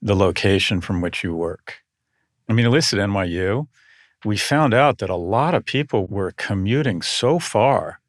the 0.02 0.14
location 0.14 0.80
from 0.80 1.00
which 1.00 1.24
you 1.24 1.34
work. 1.34 1.76
I 2.48 2.52
mean, 2.52 2.66
at 2.66 2.72
least 2.72 2.92
at 2.92 2.98
NYU, 2.98 3.66
we 4.24 4.36
found 4.36 4.74
out 4.74 4.98
that 4.98 5.10
a 5.10 5.16
lot 5.16 5.54
of 5.54 5.64
people 5.64 6.06
were 6.06 6.32
commuting 6.32 7.00
so 7.00 7.38
far. 7.38 8.00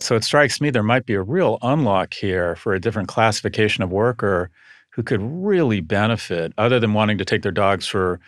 So 0.00 0.14
it 0.14 0.24
strikes 0.24 0.60
me 0.60 0.70
there 0.70 0.82
might 0.82 1.06
be 1.06 1.14
a 1.14 1.22
real 1.22 1.58
unlock 1.62 2.14
here 2.14 2.54
for 2.56 2.74
a 2.74 2.80
different 2.80 3.08
classification 3.08 3.82
of 3.82 3.90
worker 3.90 4.50
who 4.90 5.02
could 5.02 5.20
really 5.22 5.80
benefit, 5.80 6.52
other 6.58 6.78
than 6.78 6.92
wanting 6.92 7.18
to 7.18 7.24
take 7.24 7.42
their 7.42 7.52
dogs 7.52 7.86
for 7.86 8.20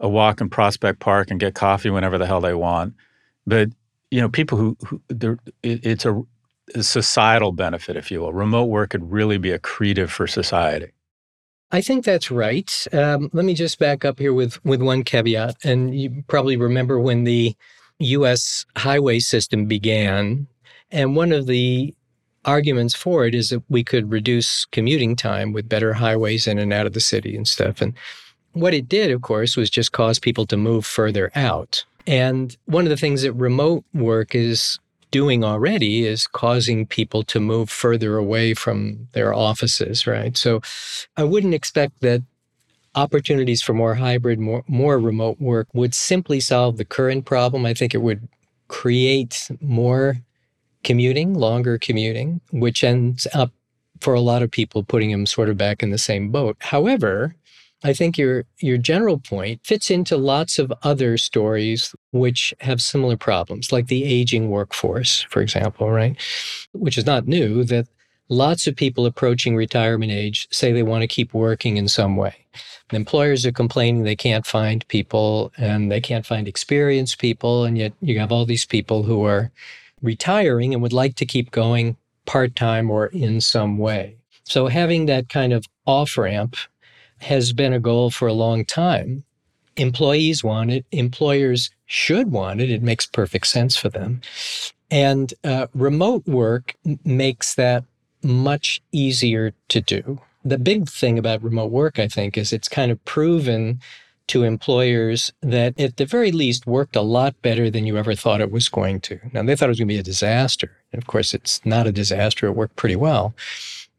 a 0.00 0.08
walk 0.08 0.40
in 0.40 0.48
Prospect 0.48 0.98
Park 0.98 1.30
and 1.30 1.38
get 1.38 1.54
coffee 1.54 1.90
whenever 1.90 2.18
the 2.18 2.26
hell 2.26 2.40
they 2.40 2.54
want. 2.54 2.94
But 3.46 3.70
you 4.10 4.20
know, 4.20 4.28
people 4.28 4.58
who, 4.58 4.76
who 4.86 5.00
it, 5.62 5.86
it's 5.86 6.04
a, 6.04 6.20
a 6.74 6.82
societal 6.82 7.52
benefit, 7.52 7.96
if 7.96 8.10
you 8.10 8.20
will. 8.20 8.32
Remote 8.32 8.64
work 8.66 8.90
could 8.90 9.10
really 9.10 9.38
be 9.38 9.50
accretive 9.50 10.10
for 10.10 10.26
society. 10.26 10.92
I 11.72 11.80
think 11.80 12.04
that's 12.04 12.30
right. 12.30 12.86
Um, 12.92 13.30
let 13.32 13.44
me 13.44 13.54
just 13.54 13.78
back 13.78 14.04
up 14.04 14.18
here 14.18 14.34
with 14.34 14.64
with 14.64 14.82
one 14.82 15.04
caveat, 15.04 15.64
and 15.64 15.98
you 15.98 16.24
probably 16.26 16.56
remember 16.56 16.98
when 16.98 17.24
the 17.24 17.54
U.S. 18.00 18.66
highway 18.76 19.20
system 19.20 19.66
began, 19.66 20.48
and 20.90 21.14
one 21.14 21.30
of 21.30 21.46
the 21.46 21.94
arguments 22.44 22.94
for 22.94 23.26
it 23.26 23.34
is 23.34 23.50
that 23.50 23.62
we 23.68 23.84
could 23.84 24.10
reduce 24.10 24.64
commuting 24.66 25.14
time 25.14 25.52
with 25.52 25.68
better 25.68 25.92
highways 25.92 26.46
in 26.46 26.58
and 26.58 26.72
out 26.72 26.86
of 26.86 26.94
the 26.94 27.00
city 27.00 27.36
and 27.36 27.46
stuff. 27.46 27.80
And 27.82 27.94
what 28.52 28.74
it 28.74 28.88
did, 28.88 29.10
of 29.10 29.22
course, 29.22 29.56
was 29.56 29.70
just 29.70 29.92
cause 29.92 30.18
people 30.18 30.46
to 30.46 30.56
move 30.56 30.84
further 30.86 31.30
out. 31.34 31.84
And 32.06 32.56
one 32.66 32.84
of 32.84 32.90
the 32.90 32.96
things 32.96 33.22
that 33.22 33.32
remote 33.32 33.84
work 33.94 34.34
is 34.34 34.78
doing 35.10 35.44
already 35.44 36.06
is 36.06 36.26
causing 36.26 36.86
people 36.86 37.22
to 37.24 37.40
move 37.40 37.68
further 37.68 38.16
away 38.16 38.54
from 38.54 39.08
their 39.12 39.34
offices, 39.34 40.06
right? 40.06 40.36
So 40.36 40.60
I 41.16 41.24
wouldn't 41.24 41.54
expect 41.54 42.00
that 42.00 42.22
opportunities 42.94 43.62
for 43.62 43.72
more 43.72 43.94
hybrid, 43.94 44.38
more, 44.38 44.64
more 44.66 44.98
remote 44.98 45.40
work 45.40 45.68
would 45.72 45.94
simply 45.94 46.40
solve 46.40 46.76
the 46.76 46.84
current 46.84 47.24
problem. 47.24 47.66
I 47.66 47.74
think 47.74 47.94
it 47.94 48.02
would 48.02 48.28
create 48.68 49.50
more 49.60 50.16
commuting, 50.84 51.34
longer 51.34 51.78
commuting, 51.78 52.40
which 52.52 52.82
ends 52.82 53.26
up 53.34 53.52
for 54.00 54.14
a 54.14 54.20
lot 54.20 54.42
of 54.42 54.50
people 54.50 54.82
putting 54.82 55.10
them 55.10 55.26
sort 55.26 55.48
of 55.48 55.56
back 55.56 55.82
in 55.82 55.90
the 55.90 55.98
same 55.98 56.30
boat. 56.30 56.56
However, 56.60 57.34
I 57.82 57.92
think 57.92 58.18
your 58.18 58.44
your 58.58 58.76
general 58.76 59.18
point 59.18 59.60
fits 59.64 59.90
into 59.90 60.16
lots 60.16 60.58
of 60.58 60.72
other 60.82 61.16
stories 61.16 61.94
which 62.12 62.52
have 62.60 62.82
similar 62.82 63.16
problems, 63.16 63.72
like 63.72 63.86
the 63.86 64.04
aging 64.04 64.50
workforce, 64.50 65.22
for 65.30 65.40
example, 65.40 65.90
right? 65.90 66.16
Which 66.72 66.98
is 66.98 67.06
not 67.06 67.26
new 67.26 67.64
that 67.64 67.88
lots 68.28 68.66
of 68.66 68.76
people 68.76 69.06
approaching 69.06 69.56
retirement 69.56 70.12
age 70.12 70.46
say 70.50 70.72
they 70.72 70.82
want 70.82 71.02
to 71.02 71.08
keep 71.08 71.34
working 71.34 71.76
in 71.76 71.88
some 71.88 72.16
way. 72.16 72.34
Employers 72.92 73.44
are 73.46 73.52
complaining 73.52 74.02
they 74.02 74.16
can't 74.16 74.46
find 74.46 74.86
people 74.88 75.52
and 75.56 75.90
they 75.90 76.00
can't 76.00 76.26
find 76.26 76.46
experienced 76.46 77.18
people 77.18 77.64
and 77.64 77.78
yet 77.78 77.92
you 78.00 78.18
have 78.18 78.32
all 78.32 78.44
these 78.44 78.66
people 78.66 79.02
who 79.02 79.24
are 79.24 79.50
retiring 80.02 80.72
and 80.72 80.82
would 80.82 80.92
like 80.92 81.14
to 81.16 81.26
keep 81.26 81.50
going 81.50 81.96
part-time 82.26 82.90
or 82.90 83.06
in 83.06 83.40
some 83.40 83.78
way. 83.78 84.16
So 84.44 84.68
having 84.68 85.06
that 85.06 85.28
kind 85.28 85.52
of 85.52 85.66
off 85.86 86.16
ramp 86.16 86.56
has 87.20 87.52
been 87.52 87.72
a 87.72 87.80
goal 87.80 88.10
for 88.10 88.28
a 88.28 88.32
long 88.32 88.64
time. 88.64 89.24
Employees 89.76 90.42
want 90.44 90.70
it, 90.70 90.84
employers 90.92 91.70
should 91.86 92.30
want 92.30 92.60
it. 92.60 92.70
It 92.70 92.82
makes 92.82 93.06
perfect 93.06 93.46
sense 93.46 93.76
for 93.76 93.88
them. 93.88 94.20
And 94.90 95.32
uh, 95.44 95.68
remote 95.74 96.26
work 96.26 96.74
makes 97.04 97.54
that 97.54 97.84
much 98.22 98.82
easier 98.92 99.52
to 99.68 99.80
do. 99.80 100.20
The 100.44 100.58
big 100.58 100.88
thing 100.88 101.18
about 101.18 101.42
remote 101.42 101.70
work, 101.70 101.98
I 101.98 102.08
think, 102.08 102.36
is 102.36 102.52
it's 102.52 102.68
kind 102.68 102.90
of 102.90 103.04
proven 103.04 103.80
to 104.28 104.44
employers 104.44 105.32
that 105.42 105.78
at 105.80 105.96
the 105.96 106.06
very 106.06 106.30
least 106.30 106.66
worked 106.66 106.94
a 106.94 107.02
lot 107.02 107.40
better 107.42 107.68
than 107.68 107.84
you 107.84 107.96
ever 107.98 108.14
thought 108.14 108.40
it 108.40 108.52
was 108.52 108.68
going 108.68 109.00
to. 109.00 109.18
Now, 109.32 109.42
they 109.42 109.56
thought 109.56 109.66
it 109.66 109.70
was 109.70 109.78
going 109.80 109.88
to 109.88 109.94
be 109.94 109.98
a 109.98 110.04
disaster. 110.04 110.70
And 110.92 111.02
of 111.02 111.08
course, 111.08 111.34
it's 111.34 111.64
not 111.66 111.88
a 111.88 111.92
disaster. 111.92 112.46
It 112.46 112.52
worked 112.52 112.76
pretty 112.76 112.96
well. 112.96 113.34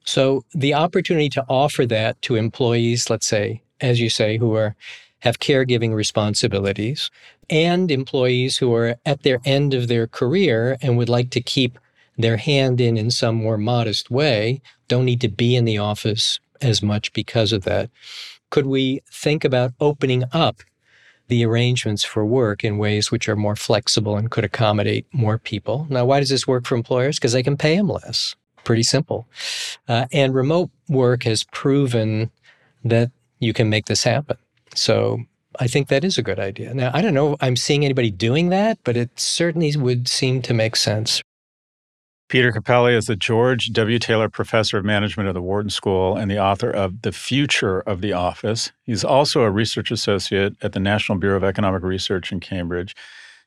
So 0.03 0.43
the 0.53 0.73
opportunity 0.73 1.29
to 1.29 1.45
offer 1.47 1.85
that 1.85 2.21
to 2.23 2.35
employees, 2.35 3.09
let's 3.09 3.27
say, 3.27 3.61
as 3.79 3.99
you 3.99 4.09
say, 4.09 4.37
who 4.37 4.55
are 4.55 4.75
have 5.19 5.39
caregiving 5.39 5.93
responsibilities 5.93 7.11
and 7.49 7.91
employees 7.91 8.57
who 8.57 8.73
are 8.73 8.95
at 9.05 9.23
their 9.23 9.39
end 9.45 9.73
of 9.73 9.87
their 9.87 10.07
career 10.07 10.77
and 10.81 10.97
would 10.97 11.09
like 11.09 11.29
to 11.29 11.41
keep 11.41 11.77
their 12.17 12.37
hand 12.37 12.81
in 12.81 12.97
in 12.97 13.11
some 13.11 13.35
more 13.35 13.57
modest 13.57 14.09
way, 14.09 14.61
don't 14.87 15.05
need 15.05 15.21
to 15.21 15.29
be 15.29 15.55
in 15.55 15.65
the 15.65 15.77
office 15.77 16.39
as 16.61 16.81
much 16.81 17.13
because 17.13 17.51
of 17.51 17.63
that. 17.63 17.89
Could 18.49 18.65
we 18.65 19.01
think 19.11 19.43
about 19.43 19.73
opening 19.79 20.23
up 20.31 20.61
the 21.27 21.45
arrangements 21.45 22.03
for 22.03 22.25
work 22.25 22.63
in 22.63 22.77
ways 22.77 23.11
which 23.11 23.29
are 23.29 23.35
more 23.35 23.55
flexible 23.55 24.17
and 24.17 24.29
could 24.29 24.43
accommodate 24.43 25.05
more 25.13 25.37
people? 25.37 25.87
Now, 25.89 26.05
why 26.05 26.19
does 26.19 26.29
this 26.29 26.47
work 26.47 26.65
for 26.65 26.75
employers? 26.75 27.17
Because 27.17 27.33
they 27.33 27.43
can 27.43 27.57
pay 27.57 27.77
them 27.77 27.87
less. 27.87 28.35
Pretty 28.63 28.83
simple. 28.83 29.27
Uh, 29.87 30.05
and 30.11 30.33
remote 30.33 30.69
work 30.89 31.23
has 31.23 31.43
proven 31.45 32.31
that 32.83 33.11
you 33.39 33.53
can 33.53 33.69
make 33.69 33.85
this 33.85 34.03
happen. 34.03 34.37
So 34.75 35.19
I 35.59 35.67
think 35.67 35.87
that 35.89 36.03
is 36.03 36.17
a 36.17 36.23
good 36.23 36.39
idea. 36.39 36.73
Now, 36.73 36.91
I 36.93 37.01
don't 37.01 37.13
know 37.13 37.37
I'm 37.41 37.55
seeing 37.55 37.83
anybody 37.83 38.11
doing 38.11 38.49
that, 38.49 38.79
but 38.83 38.95
it 38.95 39.19
certainly 39.19 39.75
would 39.75 40.07
seem 40.07 40.41
to 40.43 40.53
make 40.53 40.75
sense. 40.75 41.21
Peter 42.29 42.53
Cappelli 42.53 42.95
is 42.95 43.07
the 43.07 43.17
George 43.17 43.71
W. 43.73 43.99
Taylor 43.99 44.29
Professor 44.29 44.77
of 44.77 44.85
Management 44.85 45.27
at 45.27 45.33
the 45.33 45.41
Wharton 45.41 45.69
School 45.69 46.15
and 46.15 46.31
the 46.31 46.39
author 46.39 46.69
of 46.69 47.01
The 47.01 47.11
Future 47.11 47.81
of 47.81 47.99
the 47.99 48.13
Office. 48.13 48.71
He's 48.83 49.03
also 49.03 49.41
a 49.41 49.51
research 49.51 49.91
associate 49.91 50.55
at 50.61 50.71
the 50.71 50.79
National 50.79 51.17
Bureau 51.17 51.35
of 51.35 51.43
Economic 51.43 51.83
Research 51.83 52.31
in 52.31 52.39
Cambridge 52.39 52.95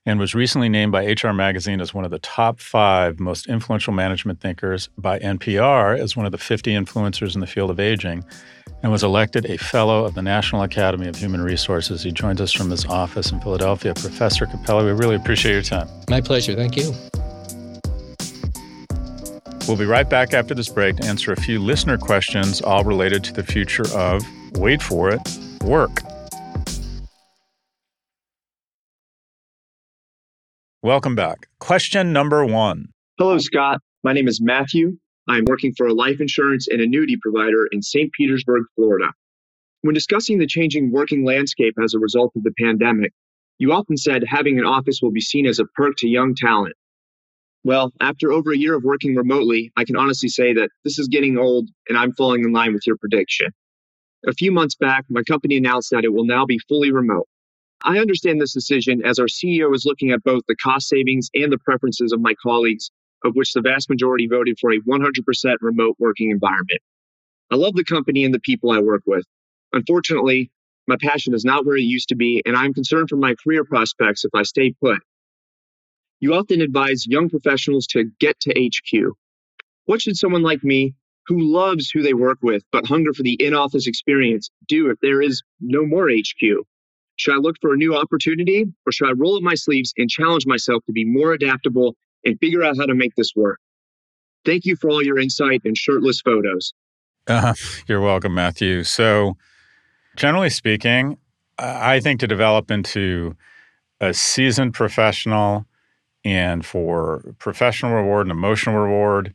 and 0.07 0.19
was 0.19 0.35
recently 0.35 0.69
named 0.69 0.93
by 0.93 1.05
HR 1.05 1.33
Magazine 1.33 1.81
as 1.81 1.95
one 1.95 2.05
of 2.05 2.11
the 2.11 2.19
top 2.19 2.61
five 2.61 3.19
most 3.19 3.47
influential 3.49 3.93
management 3.93 4.41
thinkers 4.41 4.89
by 4.99 5.19
NPR 5.19 5.99
as 5.99 6.17
one 6.17 6.27
of 6.27 6.33
the 6.33 6.39
50 6.39 6.73
influencers 6.73 7.35
in 7.35 7.41
the 7.41 7.47
field 7.47 7.71
of 7.71 7.81
aging, 7.81 8.25
and 8.83 8.93
was 8.93 9.03
elected 9.03 9.47
a 9.47 9.57
Fellow 9.57 10.05
of 10.05 10.15
the 10.15 10.23
National 10.23 10.63
Academy 10.63 11.09
of 11.09 11.17
Human 11.17 11.41
Resources. 11.41 12.03
He 12.03 12.13
joins 12.13 12.41
us 12.41 12.53
from 12.53 12.71
his 12.71 12.85
office 12.85 13.33
in 13.33 13.41
Philadelphia. 13.41 13.95
Professor 13.95 14.47
Cappelli, 14.47 14.85
we 14.85 14.93
really 14.93 15.17
appreciate 15.17 15.53
your 15.53 15.63
time. 15.63 15.89
My 16.11 16.21
pleasure. 16.21 16.55
Thank 16.55 16.77
you. 16.77 16.93
We'll 19.67 19.79
be 19.79 19.87
right 19.87 20.09
back 20.09 20.35
after 20.35 20.55
this 20.55 20.69
break 20.69 20.97
to 20.97 21.05
answer 21.05 21.33
a 21.33 21.41
few 21.41 21.59
listener 21.59 21.97
questions, 21.97 22.61
all 22.61 22.85
related 22.85 23.25
to 23.25 23.33
the 23.33 23.43
future 23.43 23.89
of, 23.95 24.23
wait 24.59 24.83
for 24.83 25.11
it, 25.11 25.21
work. 25.63 26.03
Welcome 30.85 31.15
back. 31.15 31.49
Question 31.61 32.13
number 32.13 32.45
one. 32.45 32.91
Hello, 33.17 33.39
Scott. 33.39 33.81
My 34.03 34.13
name 34.13 34.29
is 34.29 34.43
Matthew. 34.43 34.99
I'm 35.27 35.47
working 35.47 35.73
for 35.75 35.87
a 35.87 35.95
life 35.95 36.21
insurance 36.21 36.69
and 36.69 36.79
annuity 36.79 37.17
provider 37.23 37.67
in 37.73 37.81
St. 37.81 38.13
Petersburg, 38.13 38.65
Florida. 38.77 39.11
When 39.81 39.95
discussing 39.95 40.39
the 40.39 40.47
changing 40.47 40.93
working 40.93 41.25
landscape 41.25 41.73
as 41.83 41.95
a 41.95 41.99
result 41.99 42.33
of 42.37 42.43
the 42.43 42.53
pandemic, 42.61 43.15
you 43.57 43.73
often 43.73 43.97
said 43.97 44.25
having 44.29 44.59
an 44.59 44.67
office 44.67 44.99
will 45.01 45.11
be 45.11 45.23
seen 45.23 45.47
as 45.47 45.59
a 45.59 45.65
perk 45.75 45.95
to 46.01 46.07
young 46.07 46.35
talent. 46.35 46.75
Well, 47.65 47.91
after 47.99 48.31
over 48.31 48.53
a 48.53 48.59
year 48.59 48.75
of 48.75 48.85
working 48.85 49.15
remotely, 49.15 49.73
I 49.79 49.85
can 49.85 49.97
honestly 49.97 50.29
say 50.29 50.53
that 50.53 50.69
this 50.85 50.99
is 50.99 51.09
getting 51.09 51.39
old 51.39 51.71
and 51.89 51.97
I'm 51.97 52.13
falling 52.13 52.45
in 52.45 52.53
line 52.53 52.75
with 52.75 52.87
your 52.87 52.99
prediction. 52.99 53.47
A 54.29 54.35
few 54.35 54.53
months 54.53 54.75
back, 54.75 55.07
my 55.09 55.23
company 55.23 55.57
announced 55.57 55.93
that 55.93 56.05
it 56.05 56.13
will 56.13 56.27
now 56.27 56.45
be 56.45 56.59
fully 56.69 56.93
remote. 56.93 57.27
I 57.87 57.99
understand 57.99 58.41
this 58.41 58.55
decision 58.55 59.05
as 59.05 59.19
our 59.19 59.27
CEO 59.27 59.75
is 59.75 59.85
looking 59.85 60.11
at 60.11 60.25
both 60.25 60.43
the 60.49 60.57
cost 60.57 60.89
savings 60.89 61.29
and 61.35 61.53
the 61.53 61.59
preferences 61.59 62.13
of 62.13 62.21
my 62.21 62.35
colleagues, 62.43 62.91
of 63.23 63.37
which 63.37 63.53
the 63.53 63.61
vast 63.61 63.91
majority 63.91 64.27
voted 64.27 64.59
for 64.59 64.73
a 64.73 64.81
100% 64.81 65.57
remote 65.61 65.97
working 65.99 66.31
environment. 66.31 66.81
I 67.51 67.57
love 67.57 67.75
the 67.75 67.85
company 67.85 68.25
and 68.25 68.33
the 68.33 68.41
people 68.41 68.71
I 68.71 68.81
work 68.81 69.03
with. 69.05 69.27
Unfortunately, 69.75 70.51
my 70.87 70.97
passion 70.99 71.35
is 71.35 71.45
not 71.45 71.67
where 71.67 71.77
it 71.77 71.83
used 71.83 72.09
to 72.09 72.17
be, 72.17 72.43
and 72.47 72.57
I'm 72.57 72.73
concerned 72.73 73.11
for 73.11 73.17
my 73.17 73.35
career 73.35 73.65
prospects 73.65 74.25
if 74.25 74.31
I 74.35 74.45
stay 74.45 74.73
put. 74.73 74.99
You 76.21 76.35
often 76.35 76.63
advise 76.63 77.07
young 77.07 77.29
professionals 77.29 77.87
to 77.89 78.05
get 78.19 78.41
to 78.41 78.51
HQ. 78.51 79.13
What 79.85 80.01
should 80.01 80.17
someone 80.17 80.43
like 80.43 80.65
me, 80.65 80.95
who 81.27 81.53
loves 81.53 81.91
who 81.91 82.03
they 82.03 82.15
work 82.15 82.39
with 82.41 82.63
but 82.73 82.87
hunger 82.87 83.13
for 83.13 83.23
the 83.23 83.35
in 83.35 83.53
office 83.53 83.87
experience, 83.87 84.51
do 84.69 84.89
if 84.89 84.99
there 85.03 85.21
is 85.21 85.43
no 85.61 85.85
more 85.85 86.09
HQ? 86.09 86.65
Should 87.17 87.35
I 87.35 87.39
look 87.39 87.57
for 87.61 87.73
a 87.73 87.77
new 87.77 87.95
opportunity 87.95 88.67
or 88.87 88.93
should 88.93 89.09
I 89.09 89.13
roll 89.13 89.37
up 89.37 89.43
my 89.43 89.55
sleeves 89.55 89.93
and 89.97 90.11
challenge 90.11 90.47
myself 90.47 90.85
to 90.87 90.93
be 90.93 91.05
more 91.05 91.33
adaptable 91.33 91.97
and 92.25 92.39
figure 92.41 92.65
out 92.65 92.77
how 92.77 92.87
to 92.87 92.95
make 92.95 93.15
this 93.17 93.33
work? 93.37 93.59
Thank 94.45 94.65
you 94.65 94.77
for 94.77 94.91
all 94.91 95.03
your 95.03 95.19
insight 95.19 95.63
and 95.65 95.77
shirtless 95.77 96.21
photos. 96.21 96.75
Uh, 97.27 97.55
you're 97.87 98.01
welcome, 98.01 98.35
Matthew. 98.35 98.85
So, 98.85 99.37
generally 100.17 100.51
speaking, 100.51 101.17
I 101.59 102.01
think 102.01 102.21
to 102.21 102.27
develop 102.27 102.71
into 102.71 103.37
a 104.01 104.13
seasoned 104.13 104.75
professional 104.75 105.67
and 106.25 106.65
for 106.65 107.35
professional 107.39 107.93
reward 107.93 108.27
and 108.27 108.33
emotional 108.33 108.77
reward 108.77 109.35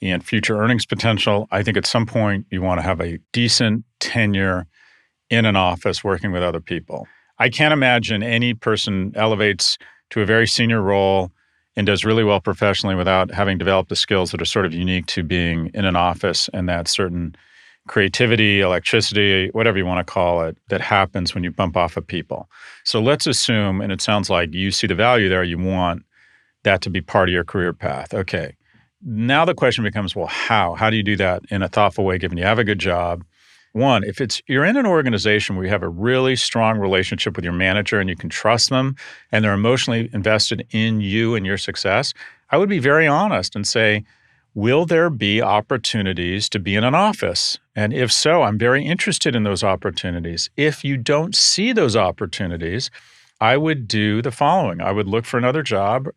and 0.00 0.24
future 0.24 0.58
earnings 0.58 0.86
potential, 0.86 1.48
I 1.50 1.62
think 1.62 1.76
at 1.76 1.86
some 1.86 2.06
point 2.06 2.46
you 2.50 2.62
want 2.62 2.78
to 2.78 2.82
have 2.82 3.00
a 3.00 3.18
decent 3.32 3.84
tenure 3.98 4.66
in 5.32 5.46
an 5.46 5.56
office 5.56 6.04
working 6.04 6.30
with 6.30 6.42
other 6.42 6.60
people. 6.60 7.08
I 7.38 7.48
can't 7.48 7.72
imagine 7.72 8.22
any 8.22 8.52
person 8.52 9.12
elevates 9.16 9.78
to 10.10 10.20
a 10.20 10.26
very 10.26 10.46
senior 10.46 10.82
role 10.82 11.32
and 11.74 11.86
does 11.86 12.04
really 12.04 12.22
well 12.22 12.38
professionally 12.38 12.94
without 12.94 13.30
having 13.30 13.56
developed 13.56 13.88
the 13.88 13.96
skills 13.96 14.30
that 14.30 14.42
are 14.42 14.44
sort 14.44 14.66
of 14.66 14.74
unique 14.74 15.06
to 15.06 15.22
being 15.22 15.70
in 15.72 15.86
an 15.86 15.96
office 15.96 16.50
and 16.52 16.68
that 16.68 16.86
certain 16.86 17.34
creativity, 17.88 18.60
electricity, 18.60 19.48
whatever 19.52 19.78
you 19.78 19.86
want 19.86 20.06
to 20.06 20.12
call 20.12 20.42
it, 20.42 20.58
that 20.68 20.82
happens 20.82 21.34
when 21.34 21.42
you 21.42 21.50
bump 21.50 21.78
off 21.78 21.96
of 21.96 22.06
people. 22.06 22.46
So 22.84 23.00
let's 23.00 23.26
assume, 23.26 23.80
and 23.80 23.90
it 23.90 24.02
sounds 24.02 24.28
like 24.28 24.52
you 24.52 24.70
see 24.70 24.86
the 24.86 24.94
value 24.94 25.30
there, 25.30 25.42
you 25.42 25.58
want 25.58 26.02
that 26.64 26.82
to 26.82 26.90
be 26.90 27.00
part 27.00 27.30
of 27.30 27.32
your 27.32 27.42
career 27.42 27.72
path. 27.72 28.12
Okay. 28.12 28.54
Now 29.02 29.46
the 29.46 29.54
question 29.54 29.82
becomes 29.82 30.14
well, 30.14 30.26
how? 30.26 30.74
How 30.74 30.90
do 30.90 30.96
you 30.96 31.02
do 31.02 31.16
that 31.16 31.42
in 31.50 31.62
a 31.62 31.68
thoughtful 31.68 32.04
way, 32.04 32.18
given 32.18 32.36
you 32.36 32.44
have 32.44 32.58
a 32.58 32.64
good 32.64 32.78
job? 32.78 33.24
One, 33.72 34.04
if 34.04 34.20
it's 34.20 34.42
you're 34.46 34.66
in 34.66 34.76
an 34.76 34.86
organization 34.86 35.56
where 35.56 35.64
you 35.64 35.70
have 35.70 35.82
a 35.82 35.88
really 35.88 36.36
strong 36.36 36.78
relationship 36.78 37.36
with 37.36 37.44
your 37.44 37.54
manager 37.54 37.98
and 37.98 38.08
you 38.08 38.16
can 38.16 38.28
trust 38.28 38.68
them 38.68 38.96
and 39.30 39.42
they're 39.42 39.54
emotionally 39.54 40.10
invested 40.12 40.66
in 40.72 41.00
you 41.00 41.34
and 41.34 41.46
your 41.46 41.56
success, 41.56 42.12
I 42.50 42.58
would 42.58 42.68
be 42.68 42.78
very 42.78 43.06
honest 43.06 43.56
and 43.56 43.66
say, 43.66 44.04
will 44.54 44.84
there 44.84 45.08
be 45.08 45.40
opportunities 45.40 46.50
to 46.50 46.58
be 46.58 46.74
in 46.74 46.84
an 46.84 46.94
office? 46.94 47.58
And 47.74 47.94
if 47.94 48.12
so, 48.12 48.42
I'm 48.42 48.58
very 48.58 48.84
interested 48.84 49.34
in 49.34 49.44
those 49.44 49.64
opportunities. 49.64 50.50
If 50.58 50.84
you 50.84 50.98
don't 50.98 51.34
see 51.34 51.72
those 51.72 51.96
opportunities, 51.96 52.90
I 53.40 53.56
would 53.56 53.88
do 53.88 54.20
the 54.20 54.30
following. 54.30 54.82
I 54.82 54.92
would 54.92 55.08
look 55.08 55.24
for 55.24 55.38
another 55.38 55.62
job. 55.62 56.08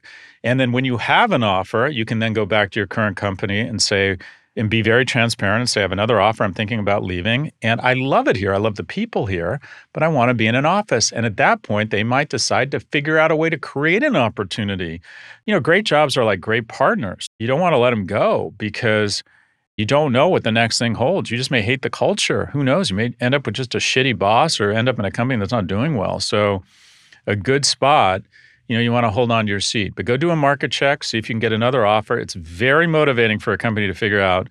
And 0.44 0.60
then 0.60 0.74
when 0.74 0.84
you 0.84 0.98
have 0.98 1.32
an 1.32 1.44
offer, 1.44 1.88
you 1.88 2.04
can 2.04 2.20
then 2.20 2.34
go 2.34 2.46
back 2.46 2.72
to 2.72 2.80
your 2.80 2.88
current 2.88 3.15
company 3.15 3.62
and 3.62 3.82
say, 3.82 4.18
and 4.56 4.70
be 4.70 4.82
very 4.82 5.06
transparent 5.06 5.62
and 5.62 5.70
say, 5.70 5.82
I 5.82 5.84
have 5.84 5.91
another 5.91 6.20
offer. 6.20 6.44
I'm 6.44 6.54
thinking 6.54 6.80
about 6.80 7.04
leaving. 7.04 7.52
And 7.62 7.82
I 7.82 7.94
love 7.94 8.28
it 8.28 8.38
here. 8.38 8.54
I 8.54 8.58
love 8.58 8.76
the 8.76 8.84
people 8.84 9.26
here, 9.26 9.60
but 9.94 10.02
I 10.02 10.08
want 10.08 10.30
to 10.30 10.34
be 10.34 10.48
in 10.48 10.56
an 10.56 10.65
office. 10.65 11.12
And 11.12 11.26
at 11.26 11.38
that 11.38 11.62
point, 11.62 11.91
they 11.91 12.04
might 12.04 12.30
decide 12.30 12.72
to 12.72 12.80
figure 12.80 13.18
out 13.18 13.32
a 13.32 13.36
way 13.36 13.50
to 13.50 13.58
create 13.58 14.04
an 14.04 14.15
opportunity. 14.15 15.02
You 15.46 15.54
know, 15.54 15.60
great 15.60 15.86
jobs 15.86 16.15
are 16.15 16.24
like 16.24 16.39
great 16.39 16.68
partners. 16.68 17.28
You 17.38 17.48
don't 17.48 17.60
want 17.60 17.74
to 17.74 17.78
let 17.78 17.89
them 17.89 18.06
go 18.06 18.54
because 18.58 19.24
you 19.78 19.86
don't 19.86 20.13
know 20.13 20.30
what 20.30 20.44
the 20.46 20.54
next 20.54 20.80
thing 20.80 20.96
holds. 20.96 21.30
You 21.30 21.38
just 21.38 21.52
may 21.52 21.62
hate 21.62 21.82
the 21.82 21.89
culture. 21.89 22.48
Who 22.48 22.63
knows? 22.63 22.89
You 22.89 22.96
may 22.96 23.13
end 23.20 23.36
up 23.36 23.46
with 23.46 23.56
just 23.56 23.76
a 23.76 23.80
shitty 23.80 24.18
boss 24.18 24.60
or 24.60 24.72
end 24.72 24.88
up 24.88 24.98
in 25.00 25.06
a 25.06 25.12
company 25.12 25.38
that's 25.38 25.52
not 25.52 25.68
doing 25.68 25.96
well. 25.98 26.22
So, 26.22 26.63
a 27.28 27.36
good 27.36 27.65
spot, 27.65 28.22
you 28.67 28.75
know, 28.75 28.82
you 28.82 28.91
want 28.91 29.06
to 29.06 29.12
hold 29.12 29.32
on 29.32 29.45
to 29.45 29.49
your 29.49 29.60
seat, 29.60 29.93
but 29.95 30.06
go 30.06 30.17
do 30.17 30.32
a 30.32 30.36
market 30.36 30.71
check, 30.71 31.04
see 31.04 31.17
if 31.17 31.30
you 31.30 31.34
can 31.34 31.39
get 31.39 31.54
another 31.54 31.86
offer. 31.86 32.17
It's 32.17 32.34
very 32.34 32.88
motivating 32.88 33.39
for 33.39 33.54
a 33.54 33.58
company 33.58 33.88
to 33.88 33.93
figure 33.93 34.21
out 34.21 34.49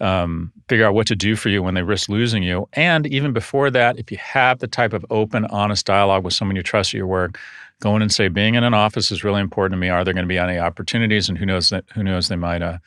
um, 0.00 0.52
figure 0.68 0.86
out 0.86 0.94
what 0.94 1.06
to 1.06 1.16
do 1.16 1.36
for 1.36 1.48
you 1.48 1.62
when 1.62 1.74
they 1.74 1.82
risk 1.82 2.08
losing 2.08 2.42
you. 2.42 2.68
And 2.72 3.06
even 3.06 3.32
before 3.32 3.70
that, 3.70 3.98
if 3.98 4.10
you 4.10 4.18
have 4.18 4.58
the 4.58 4.66
type 4.66 4.92
of 4.92 5.06
open, 5.08 5.44
honest 5.46 5.86
dialogue 5.86 6.24
with 6.24 6.34
someone 6.34 6.56
you 6.56 6.62
trust 6.62 6.90
at 6.90 6.98
your 6.98 7.06
work, 7.06 7.38
go 7.80 7.94
in 7.94 8.02
and 8.02 8.12
say, 8.12 8.28
being 8.28 8.54
in 8.56 8.64
an 8.64 8.74
office 8.74 9.12
is 9.12 9.22
really 9.22 9.40
important 9.40 9.72
to 9.74 9.80
me. 9.80 9.88
Are 9.88 10.04
there 10.04 10.12
going 10.12 10.24
to 10.24 10.28
be 10.28 10.38
any 10.38 10.58
opportunities? 10.58 11.28
And 11.28 11.38
who 11.38 11.46
knows 11.46 11.68
that 11.68 11.84
who 11.94 12.02
knows 12.02 12.28
they 12.28 12.36
might 12.36 12.60
uh, 12.60 12.78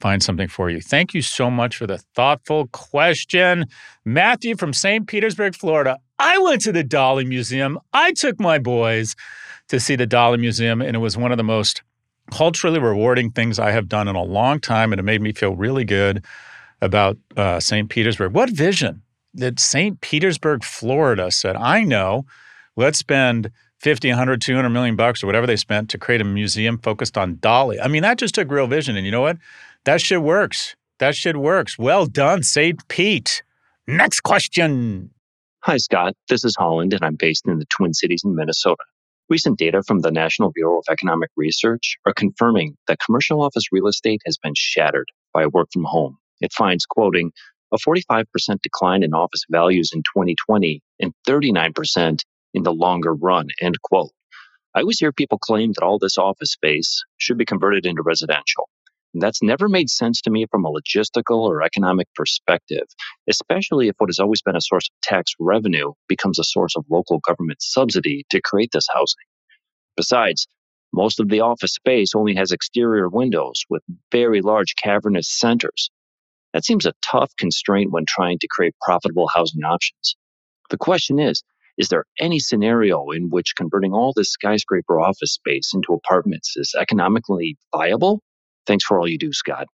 find 0.00 0.22
something 0.22 0.48
for 0.48 0.70
you. 0.70 0.80
Thank 0.80 1.14
you 1.14 1.22
so 1.22 1.50
much 1.50 1.76
for 1.76 1.86
the 1.86 1.98
thoughtful 2.14 2.68
question. 2.68 3.66
Matthew 4.04 4.56
from 4.56 4.72
St. 4.72 5.06
Petersburg, 5.06 5.54
Florida. 5.54 5.98
I 6.18 6.38
went 6.38 6.62
to 6.62 6.72
the 6.72 6.84
Dali 6.84 7.26
Museum. 7.26 7.78
I 7.92 8.12
took 8.12 8.40
my 8.40 8.58
boys 8.58 9.16
to 9.68 9.80
see 9.80 9.96
the 9.96 10.06
Dali 10.06 10.38
Museum, 10.38 10.80
and 10.80 10.94
it 10.96 11.00
was 11.00 11.16
one 11.16 11.32
of 11.32 11.38
the 11.38 11.44
most 11.44 11.82
culturally 12.30 12.78
rewarding 12.78 13.30
things 13.30 13.58
I 13.58 13.70
have 13.70 13.88
done 13.88 14.08
in 14.08 14.16
a 14.16 14.22
long 14.22 14.60
time, 14.60 14.92
and 14.92 14.98
it 14.98 15.04
made 15.04 15.20
me 15.20 15.32
feel 15.32 15.54
really 15.54 15.84
good 15.84 16.24
about 16.80 17.16
uh, 17.36 17.60
St. 17.60 17.88
Petersburg. 17.88 18.32
What 18.32 18.50
vision 18.50 19.02
that 19.34 19.58
St. 19.58 20.00
Petersburg, 20.00 20.64
Florida 20.64 21.30
said, 21.30 21.56
I 21.56 21.82
know, 21.82 22.24
let's 22.76 22.98
spend 22.98 23.50
50, 23.80 24.08
100, 24.08 24.40
200 24.40 24.68
million 24.70 24.96
bucks 24.96 25.22
or 25.22 25.26
whatever 25.26 25.46
they 25.46 25.56
spent 25.56 25.90
to 25.90 25.98
create 25.98 26.20
a 26.20 26.24
museum 26.24 26.78
focused 26.78 27.18
on 27.18 27.36
Dali. 27.36 27.78
I 27.82 27.88
mean, 27.88 28.02
that 28.02 28.18
just 28.18 28.34
took 28.34 28.50
real 28.50 28.66
vision. 28.66 28.96
And 28.96 29.04
you 29.04 29.12
know 29.12 29.20
what? 29.20 29.38
That 29.84 30.00
shit 30.00 30.22
works. 30.22 30.76
That 30.98 31.14
shit 31.14 31.36
works. 31.36 31.78
Well 31.78 32.06
done, 32.06 32.42
St. 32.42 32.86
Pete. 32.88 33.42
Next 33.86 34.20
question. 34.20 35.10
Hi, 35.60 35.76
Scott. 35.76 36.14
This 36.28 36.44
is 36.44 36.54
Holland, 36.56 36.94
and 36.94 37.04
I'm 37.04 37.16
based 37.16 37.46
in 37.46 37.58
the 37.58 37.66
Twin 37.66 37.92
Cities 37.92 38.22
in 38.24 38.34
Minnesota. 38.34 38.84
Recent 39.30 39.58
data 39.58 39.82
from 39.86 40.00
the 40.00 40.10
National 40.10 40.52
Bureau 40.52 40.78
of 40.78 40.84
Economic 40.90 41.30
Research 41.34 41.96
are 42.04 42.12
confirming 42.12 42.76
that 42.88 42.98
commercial 42.98 43.40
office 43.40 43.64
real 43.72 43.86
estate 43.86 44.20
has 44.26 44.36
been 44.36 44.52
shattered 44.54 45.08
by 45.32 45.46
work 45.46 45.68
from 45.72 45.84
home. 45.84 46.18
It 46.42 46.52
finds, 46.52 46.84
quoting, 46.84 47.32
a 47.72 47.78
45% 47.78 48.26
decline 48.62 49.02
in 49.02 49.14
office 49.14 49.44
values 49.50 49.92
in 49.94 50.00
2020 50.00 50.82
and 51.00 51.14
39% 51.26 52.20
in 52.52 52.62
the 52.64 52.72
longer 52.72 53.14
run, 53.14 53.48
end 53.62 53.76
quote. 53.82 54.10
I 54.74 54.80
always 54.80 54.98
hear 54.98 55.10
people 55.10 55.38
claim 55.38 55.72
that 55.72 55.84
all 55.84 55.98
this 55.98 56.18
office 56.18 56.52
space 56.52 57.02
should 57.16 57.38
be 57.38 57.46
converted 57.46 57.86
into 57.86 58.02
residential. 58.02 58.68
That's 59.14 59.42
never 59.42 59.68
made 59.68 59.90
sense 59.90 60.20
to 60.22 60.30
me 60.30 60.46
from 60.50 60.64
a 60.64 60.70
logistical 60.70 61.48
or 61.48 61.62
economic 61.62 62.08
perspective, 62.14 62.86
especially 63.28 63.88
if 63.88 63.94
what 63.98 64.08
has 64.08 64.18
always 64.18 64.42
been 64.42 64.56
a 64.56 64.60
source 64.60 64.88
of 64.88 65.00
tax 65.02 65.32
revenue 65.38 65.92
becomes 66.08 66.38
a 66.38 66.44
source 66.44 66.76
of 66.76 66.84
local 66.90 67.20
government 67.20 67.62
subsidy 67.62 68.26
to 68.30 68.40
create 68.42 68.70
this 68.72 68.88
housing. 68.92 69.24
Besides, 69.96 70.48
most 70.92 71.20
of 71.20 71.28
the 71.28 71.40
office 71.40 71.74
space 71.74 72.14
only 72.14 72.34
has 72.34 72.50
exterior 72.50 73.08
windows 73.08 73.64
with 73.70 73.82
very 74.10 74.40
large 74.40 74.74
cavernous 74.76 75.28
centers. 75.28 75.90
That 76.52 76.64
seems 76.64 76.86
a 76.86 76.94
tough 77.02 77.32
constraint 77.38 77.92
when 77.92 78.06
trying 78.06 78.38
to 78.40 78.48
create 78.50 78.74
profitable 78.80 79.28
housing 79.32 79.62
options. 79.62 80.16
The 80.70 80.78
question 80.78 81.20
is 81.20 81.44
is 81.78 81.88
there 81.88 82.04
any 82.20 82.40
scenario 82.40 83.10
in 83.10 83.30
which 83.30 83.54
converting 83.56 83.92
all 83.92 84.12
this 84.14 84.30
skyscraper 84.30 85.00
office 85.00 85.34
space 85.34 85.72
into 85.72 85.92
apartments 85.92 86.56
is 86.56 86.74
economically 86.76 87.56
viable? 87.72 88.22
Thanks 88.66 88.84
for 88.84 88.98
all 88.98 89.08
you 89.08 89.18
do, 89.18 89.32
Scott. 89.32 89.66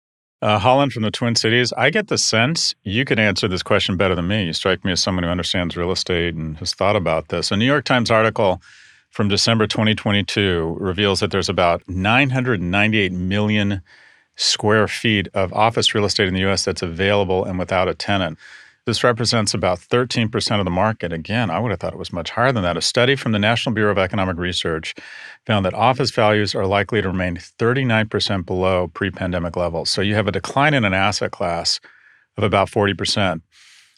Uh, 0.40 0.58
Holland 0.58 0.92
from 0.92 1.02
the 1.02 1.10
Twin 1.10 1.34
Cities. 1.34 1.72
I 1.72 1.90
get 1.90 2.08
the 2.08 2.18
sense 2.18 2.74
you 2.84 3.04
could 3.04 3.18
answer 3.18 3.48
this 3.48 3.62
question 3.62 3.96
better 3.96 4.14
than 4.14 4.28
me. 4.28 4.44
You 4.44 4.52
strike 4.52 4.84
me 4.84 4.92
as 4.92 5.00
someone 5.00 5.24
who 5.24 5.30
understands 5.30 5.76
real 5.76 5.90
estate 5.90 6.34
and 6.34 6.56
has 6.58 6.74
thought 6.74 6.94
about 6.94 7.28
this. 7.28 7.50
A 7.50 7.56
New 7.56 7.64
York 7.64 7.84
Times 7.84 8.10
article 8.10 8.62
from 9.10 9.28
December 9.28 9.66
2022 9.66 10.76
reveals 10.78 11.18
that 11.20 11.32
there's 11.32 11.48
about 11.48 11.82
998 11.88 13.12
million 13.12 13.82
square 14.36 14.86
feet 14.86 15.26
of 15.34 15.52
office 15.52 15.92
real 15.92 16.04
estate 16.04 16.28
in 16.28 16.34
the 16.34 16.48
US 16.48 16.64
that's 16.64 16.82
available 16.82 17.44
and 17.44 17.58
without 17.58 17.88
a 17.88 17.94
tenant. 17.94 18.38
This 18.88 19.04
represents 19.04 19.52
about 19.52 19.80
13% 19.80 20.58
of 20.58 20.64
the 20.64 20.70
market. 20.70 21.12
Again, 21.12 21.50
I 21.50 21.58
would 21.58 21.70
have 21.72 21.78
thought 21.78 21.92
it 21.92 21.98
was 21.98 22.10
much 22.10 22.30
higher 22.30 22.52
than 22.52 22.62
that. 22.62 22.78
A 22.78 22.80
study 22.80 23.16
from 23.16 23.32
the 23.32 23.38
National 23.38 23.74
Bureau 23.74 23.92
of 23.92 23.98
Economic 23.98 24.38
Research 24.38 24.94
found 25.44 25.66
that 25.66 25.74
office 25.74 26.10
values 26.10 26.54
are 26.54 26.64
likely 26.64 27.02
to 27.02 27.08
remain 27.08 27.36
39% 27.36 28.46
below 28.46 28.88
pre 28.94 29.10
pandemic 29.10 29.58
levels. 29.58 29.90
So 29.90 30.00
you 30.00 30.14
have 30.14 30.26
a 30.26 30.32
decline 30.32 30.72
in 30.72 30.86
an 30.86 30.94
asset 30.94 31.32
class 31.32 31.80
of 32.38 32.44
about 32.44 32.70
40%. 32.70 33.42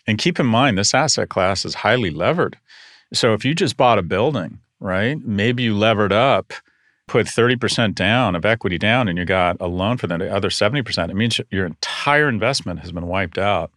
And 0.09 0.19
keep 0.19 0.41
in 0.41 0.47
mind, 0.47 0.77
this 0.77 0.93
asset 0.93 1.29
class 1.29 1.65
is 1.65 1.75
highly 1.77 2.11
levered. 2.11 2.59
So 3.13 3.33
if 3.33 3.45
you 3.45 3.55
just 3.55 3.77
bought 3.77 4.01
a 4.01 4.03
building, 4.03 4.59
right, 4.81 5.25
maybe 5.25 5.63
you 5.63 5.79
levered 5.79 6.13
up, 6.13 6.53
put 7.07 7.27
30% 7.27 7.95
down 7.95 8.35
of 8.35 8.45
equity 8.45 8.77
down, 8.77 9.07
and 9.07 9.17
you 9.17 9.25
got 9.25 9.57
a 9.61 9.69
loan 9.69 9.99
for 9.99 10.09
the 10.09 10.35
other 10.35 10.49
70%, 10.49 11.11
it 11.11 11.15
means 11.15 11.41
your 11.49 11.67
entire 11.67 12.29
investment 12.29 12.81
has 12.81 12.91
been 12.91 13.07
wiped 13.07 13.39
out. 13.39 13.71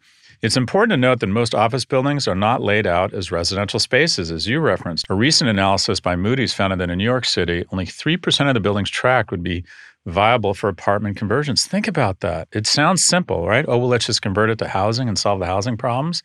It's 0.43 0.57
important 0.57 0.91
to 0.91 0.97
note 0.97 1.21
that 1.21 1.27
most 1.27 1.55
office 1.55 1.85
buildings 1.85 2.27
are 2.27 2.35
not 2.35 2.61
laid 2.61 2.85
out 2.85 3.13
as 3.13 3.31
residential 3.31 3.79
spaces, 3.79 4.29
as 4.29 4.45
you 4.45 4.59
referenced. 4.59 5.05
A 5.07 5.13
recent 5.13 5.49
analysis 5.49 6.01
by 6.01 6.17
Moody's 6.17 6.53
found 6.53 6.77
that 6.81 6.89
in 6.89 6.97
New 6.97 7.05
York 7.05 7.23
City, 7.23 7.63
only 7.71 7.85
3% 7.85 8.49
of 8.49 8.53
the 8.53 8.59
buildings 8.59 8.89
tracked 8.89 9.31
would 9.31 9.41
be 9.41 9.63
viable 10.05 10.53
for 10.53 10.67
apartment 10.67 11.15
conversions. 11.15 11.65
Think 11.65 11.87
about 11.87 12.19
that. 12.19 12.49
It 12.51 12.67
sounds 12.67 13.05
simple, 13.05 13.47
right? 13.47 13.63
Oh, 13.69 13.77
well, 13.77 13.87
let's 13.87 14.07
just 14.07 14.21
convert 14.21 14.49
it 14.49 14.59
to 14.59 14.67
housing 14.67 15.07
and 15.07 15.17
solve 15.17 15.39
the 15.39 15.45
housing 15.45 15.77
problems. 15.77 16.21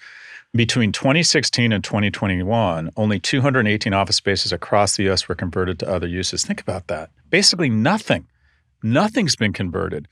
Between 0.53 0.91
2016 0.91 1.71
and 1.71 1.85
2021, 1.85 2.91
only 2.97 3.21
218 3.21 3.95
office 3.95 4.17
spaces 4.17 4.53
across 4.53 4.97
the 4.97 5.09
US 5.11 5.29
were 5.29 5.37
converted 5.37 5.79
to 5.79 5.89
other 5.89 6.09
uses. 6.09 6.45
Think 6.45 6.61
about 6.61 6.89
that. 6.89 7.11
Basically, 7.31 7.69
nothing. 7.69 8.27
Nothing's 8.83 9.37
been 9.37 9.53
converted. 9.53 10.09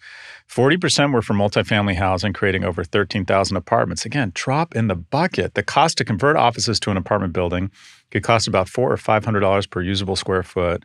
40% 0.48 1.12
were 1.12 1.22
for 1.22 1.34
multifamily 1.34 1.96
housing, 1.96 2.32
creating 2.32 2.64
over 2.64 2.84
13,000 2.84 3.56
apartments. 3.56 4.04
Again, 4.04 4.32
drop 4.34 4.74
in 4.74 4.88
the 4.88 4.94
bucket. 4.94 5.54
The 5.54 5.62
cost 5.62 5.98
to 5.98 6.04
convert 6.04 6.36
offices 6.36 6.80
to 6.80 6.90
an 6.90 6.96
apartment 6.96 7.32
building 7.32 7.70
could 8.10 8.22
cost 8.22 8.48
about 8.48 8.68
four 8.68 8.92
or 8.92 8.96
$500 8.96 9.70
per 9.70 9.82
usable 9.82 10.16
square 10.16 10.42
foot, 10.42 10.84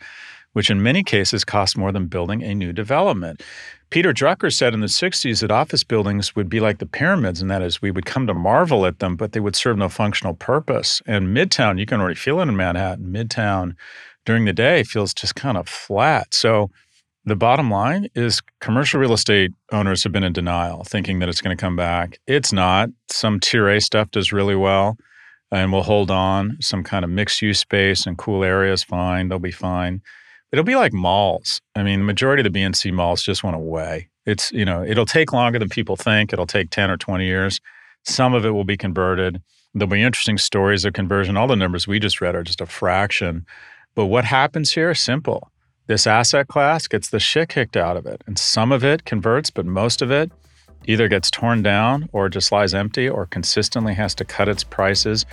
which 0.54 0.70
in 0.70 0.84
many 0.84 1.04
cases 1.04 1.44
costs 1.44 1.78
more 1.78 1.92
than 1.92 2.08
building 2.08 2.44
a 2.44 2.54
new 2.54 2.74
development. 2.74 3.42
Peter 3.90 4.14
Drucker 4.14 4.54
said 4.54 4.74
in 4.74 4.80
the 4.80 4.88
60s 4.88 5.42
that 5.42 5.52
office 5.52 5.84
buildings 5.84 6.36
would 6.36 6.50
be 6.50 6.60
like 6.60 6.80
the 6.80 6.86
pyramids, 6.86 7.42
and 7.42 7.52
that 7.52 7.62
is, 7.62 7.82
we 7.82 7.92
would 7.92 8.06
come 8.06 8.26
to 8.28 8.34
marvel 8.34 8.86
at 8.86 9.00
them, 9.00 9.16
but 9.16 9.34
they 9.34 9.40
would 9.40 9.56
serve 9.56 9.78
no 9.78 9.90
functional 9.90 10.34
purpose. 10.34 11.02
And 11.06 11.36
Midtown, 11.36 11.78
you 11.78 11.86
can 11.86 12.00
already 12.00 12.16
feel 12.16 12.40
it 12.40 12.48
in 12.48 12.56
Manhattan, 12.56 13.12
Midtown 13.12 13.76
during 14.26 14.46
the 14.46 14.54
day 14.54 14.84
feels 14.84 15.14
just 15.14 15.36
kind 15.36 15.58
of 15.58 15.68
flat. 15.68 16.34
So, 16.34 16.70
the 17.26 17.36
bottom 17.36 17.70
line 17.70 18.08
is 18.16 18.42
commercial 18.60 19.00
real 19.00 19.14
estate 19.14 19.52
owners 19.72 20.04
have 20.04 20.12
been 20.12 20.24
in 20.24 20.34
denial, 20.34 20.84
thinking 20.84 21.20
that 21.20 21.30
it's 21.30 21.42
going 21.42 21.56
to 21.56 21.62
come 21.62 21.76
back. 21.76 22.20
It's 22.28 22.52
not. 22.52 22.90
Some 23.10 23.40
tier 23.40 23.68
A 23.70 23.80
stuff 23.80 24.10
does 24.12 24.32
really 24.32 24.56
well 24.56 24.98
and 25.52 25.72
we'll 25.72 25.84
hold 25.84 26.10
on. 26.10 26.58
Some 26.62 26.84
kind 26.84 27.04
of 27.04 27.12
mixed 27.12 27.42
use 27.42 27.60
space 27.60 28.06
and 28.06 28.18
cool 28.18 28.44
areas, 28.44 28.84
fine. 28.84 29.28
They'll 29.28 29.40
be 29.40 29.52
fine. 29.52 30.02
It'll 30.52 30.66
be 30.66 30.76
like 30.76 30.94
malls. 30.94 31.62
I 31.76 31.84
mean, 31.84 32.00
the 32.00 32.06
majority 32.06 32.46
of 32.46 32.52
the 32.52 32.60
BNC 32.60 32.92
malls 32.94 33.22
just 33.22 33.44
went 33.44 33.56
away. 33.56 34.10
It's, 34.26 34.52
you 34.52 34.66
know, 34.66 34.84
it'll 34.84 35.06
take 35.06 35.34
longer 35.34 35.60
than 35.60 35.70
people 35.70 35.96
think. 35.96 36.32
It'll 36.32 36.48
take 36.48 36.70
10 36.70 36.90
or 36.90 36.98
20 36.98 37.26
years. 37.26 37.60
Some 38.04 38.34
of 38.34 38.46
it 38.46 38.52
will 38.52 38.64
be 38.64 38.78
converted. 38.78 39.42
There'll 39.74 39.90
be 39.90 40.04
interesting 40.04 40.38
stories 40.38 40.86
of 40.86 40.94
conversion. 40.94 41.38
All 41.38 41.48
the 41.48 41.56
numbers 41.56 41.88
we 41.88 42.00
just 42.00 42.22
read 42.22 42.36
are 42.36 42.44
just 42.44 42.62
a 42.62 42.66
fraction. 42.66 43.46
But 43.96 44.08
what 44.08 44.26
happens 44.26 44.72
here? 44.72 44.94
Simple 44.94 45.51
this 45.92 46.08
asset 46.08 46.48
class 46.48 46.88
gets 46.88 47.10
the 47.10 47.20
shit 47.20 47.50
kicked 47.50 47.76
out 47.76 47.98
of 47.98 48.06
it. 48.06 48.24
And 48.26 48.40
some 48.40 48.72
of 48.72 48.82
it 48.82 49.04
converts, 49.04 49.50
but 49.50 49.66
most 49.66 50.02
of 50.02 50.10
it 50.10 50.32
either 50.86 51.10
gets 51.10 51.30
torn 51.30 51.62
down 51.62 52.08
or 52.14 52.30
just 52.30 52.50
lies 52.50 52.74
empty 52.74 53.10
or 53.10 53.26
consistently 53.26 53.94
has 53.96 54.16
to 54.16 54.24
cut 54.24 54.48
its 54.48 54.64
prices, 54.64 55.26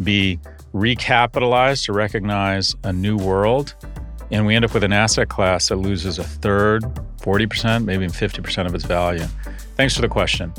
be 0.00 0.38
recapitalized 0.72 1.86
to 1.86 1.92
recognize 1.92 2.76
a 2.84 2.92
new 2.92 3.16
world. 3.16 3.74
And 4.30 4.46
we 4.46 4.54
end 4.54 4.64
up 4.64 4.74
with 4.74 4.84
an 4.84 4.92
asset 4.92 5.28
class 5.28 5.70
that 5.70 5.76
loses 5.76 6.20
a 6.20 6.24
third, 6.24 6.84
40%, 7.20 7.84
maybe 7.84 8.06
50% 8.06 8.66
of 8.66 8.76
its 8.76 8.84
value. 8.84 9.26
Thanks 9.74 9.96
for 9.96 10.02
the 10.02 10.08
question. 10.08 10.52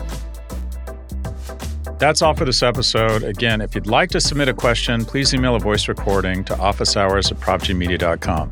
That's 2.00 2.22
all 2.22 2.34
for 2.34 2.44
this 2.44 2.62
episode. 2.62 3.24
Again, 3.24 3.62
if 3.62 3.76
you'd 3.76 3.88
like 3.88 4.10
to 4.10 4.20
submit 4.20 4.50
a 4.50 4.54
question, 4.54 5.06
please 5.06 5.34
email 5.34 5.56
a 5.56 5.60
voice 5.60 5.88
recording 5.88 6.44
to 6.44 6.54
officehours 6.56 7.32
at 7.32 7.40
propgmedia.com. 7.40 8.52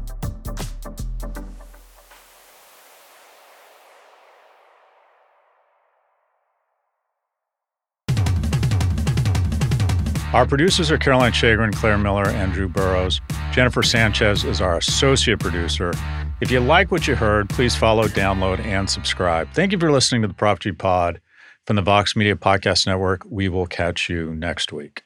Our 10.36 10.46
producers 10.46 10.92
are 10.92 10.98
Caroline 10.98 11.32
Shagrin, 11.32 11.74
Claire 11.74 11.98
Miller, 11.98 12.28
and 12.28 12.52
Drew 12.52 12.68
Burrows. 12.68 13.22
Jennifer 13.54 13.82
Sanchez 13.82 14.44
is 14.44 14.60
our 14.60 14.76
associate 14.76 15.40
producer. 15.40 15.94
If 16.42 16.52
you 16.52 16.60
like 16.60 16.92
what 16.92 17.08
you 17.08 17.16
heard, 17.16 17.48
please 17.48 17.74
follow, 17.74 18.10
download, 18.10 18.60
and 18.60 18.90
subscribe. 18.90 19.50
Thank 19.54 19.72
you 19.72 19.80
for 19.80 19.94
listening 19.94 20.24
to 20.24 20.28
the 20.28 20.34
Prop 20.34 20.60
G 20.60 20.74
Pod. 20.74 21.22
From 21.66 21.78
the 21.78 21.82
Vox 21.82 22.18
Media 22.18 22.36
Podcast 22.36 22.86
Network, 22.86 23.26
we 23.30 23.48
will 23.48 23.66
catch 23.66 24.10
you 24.10 24.36
next 24.36 24.74
week. 24.74 25.04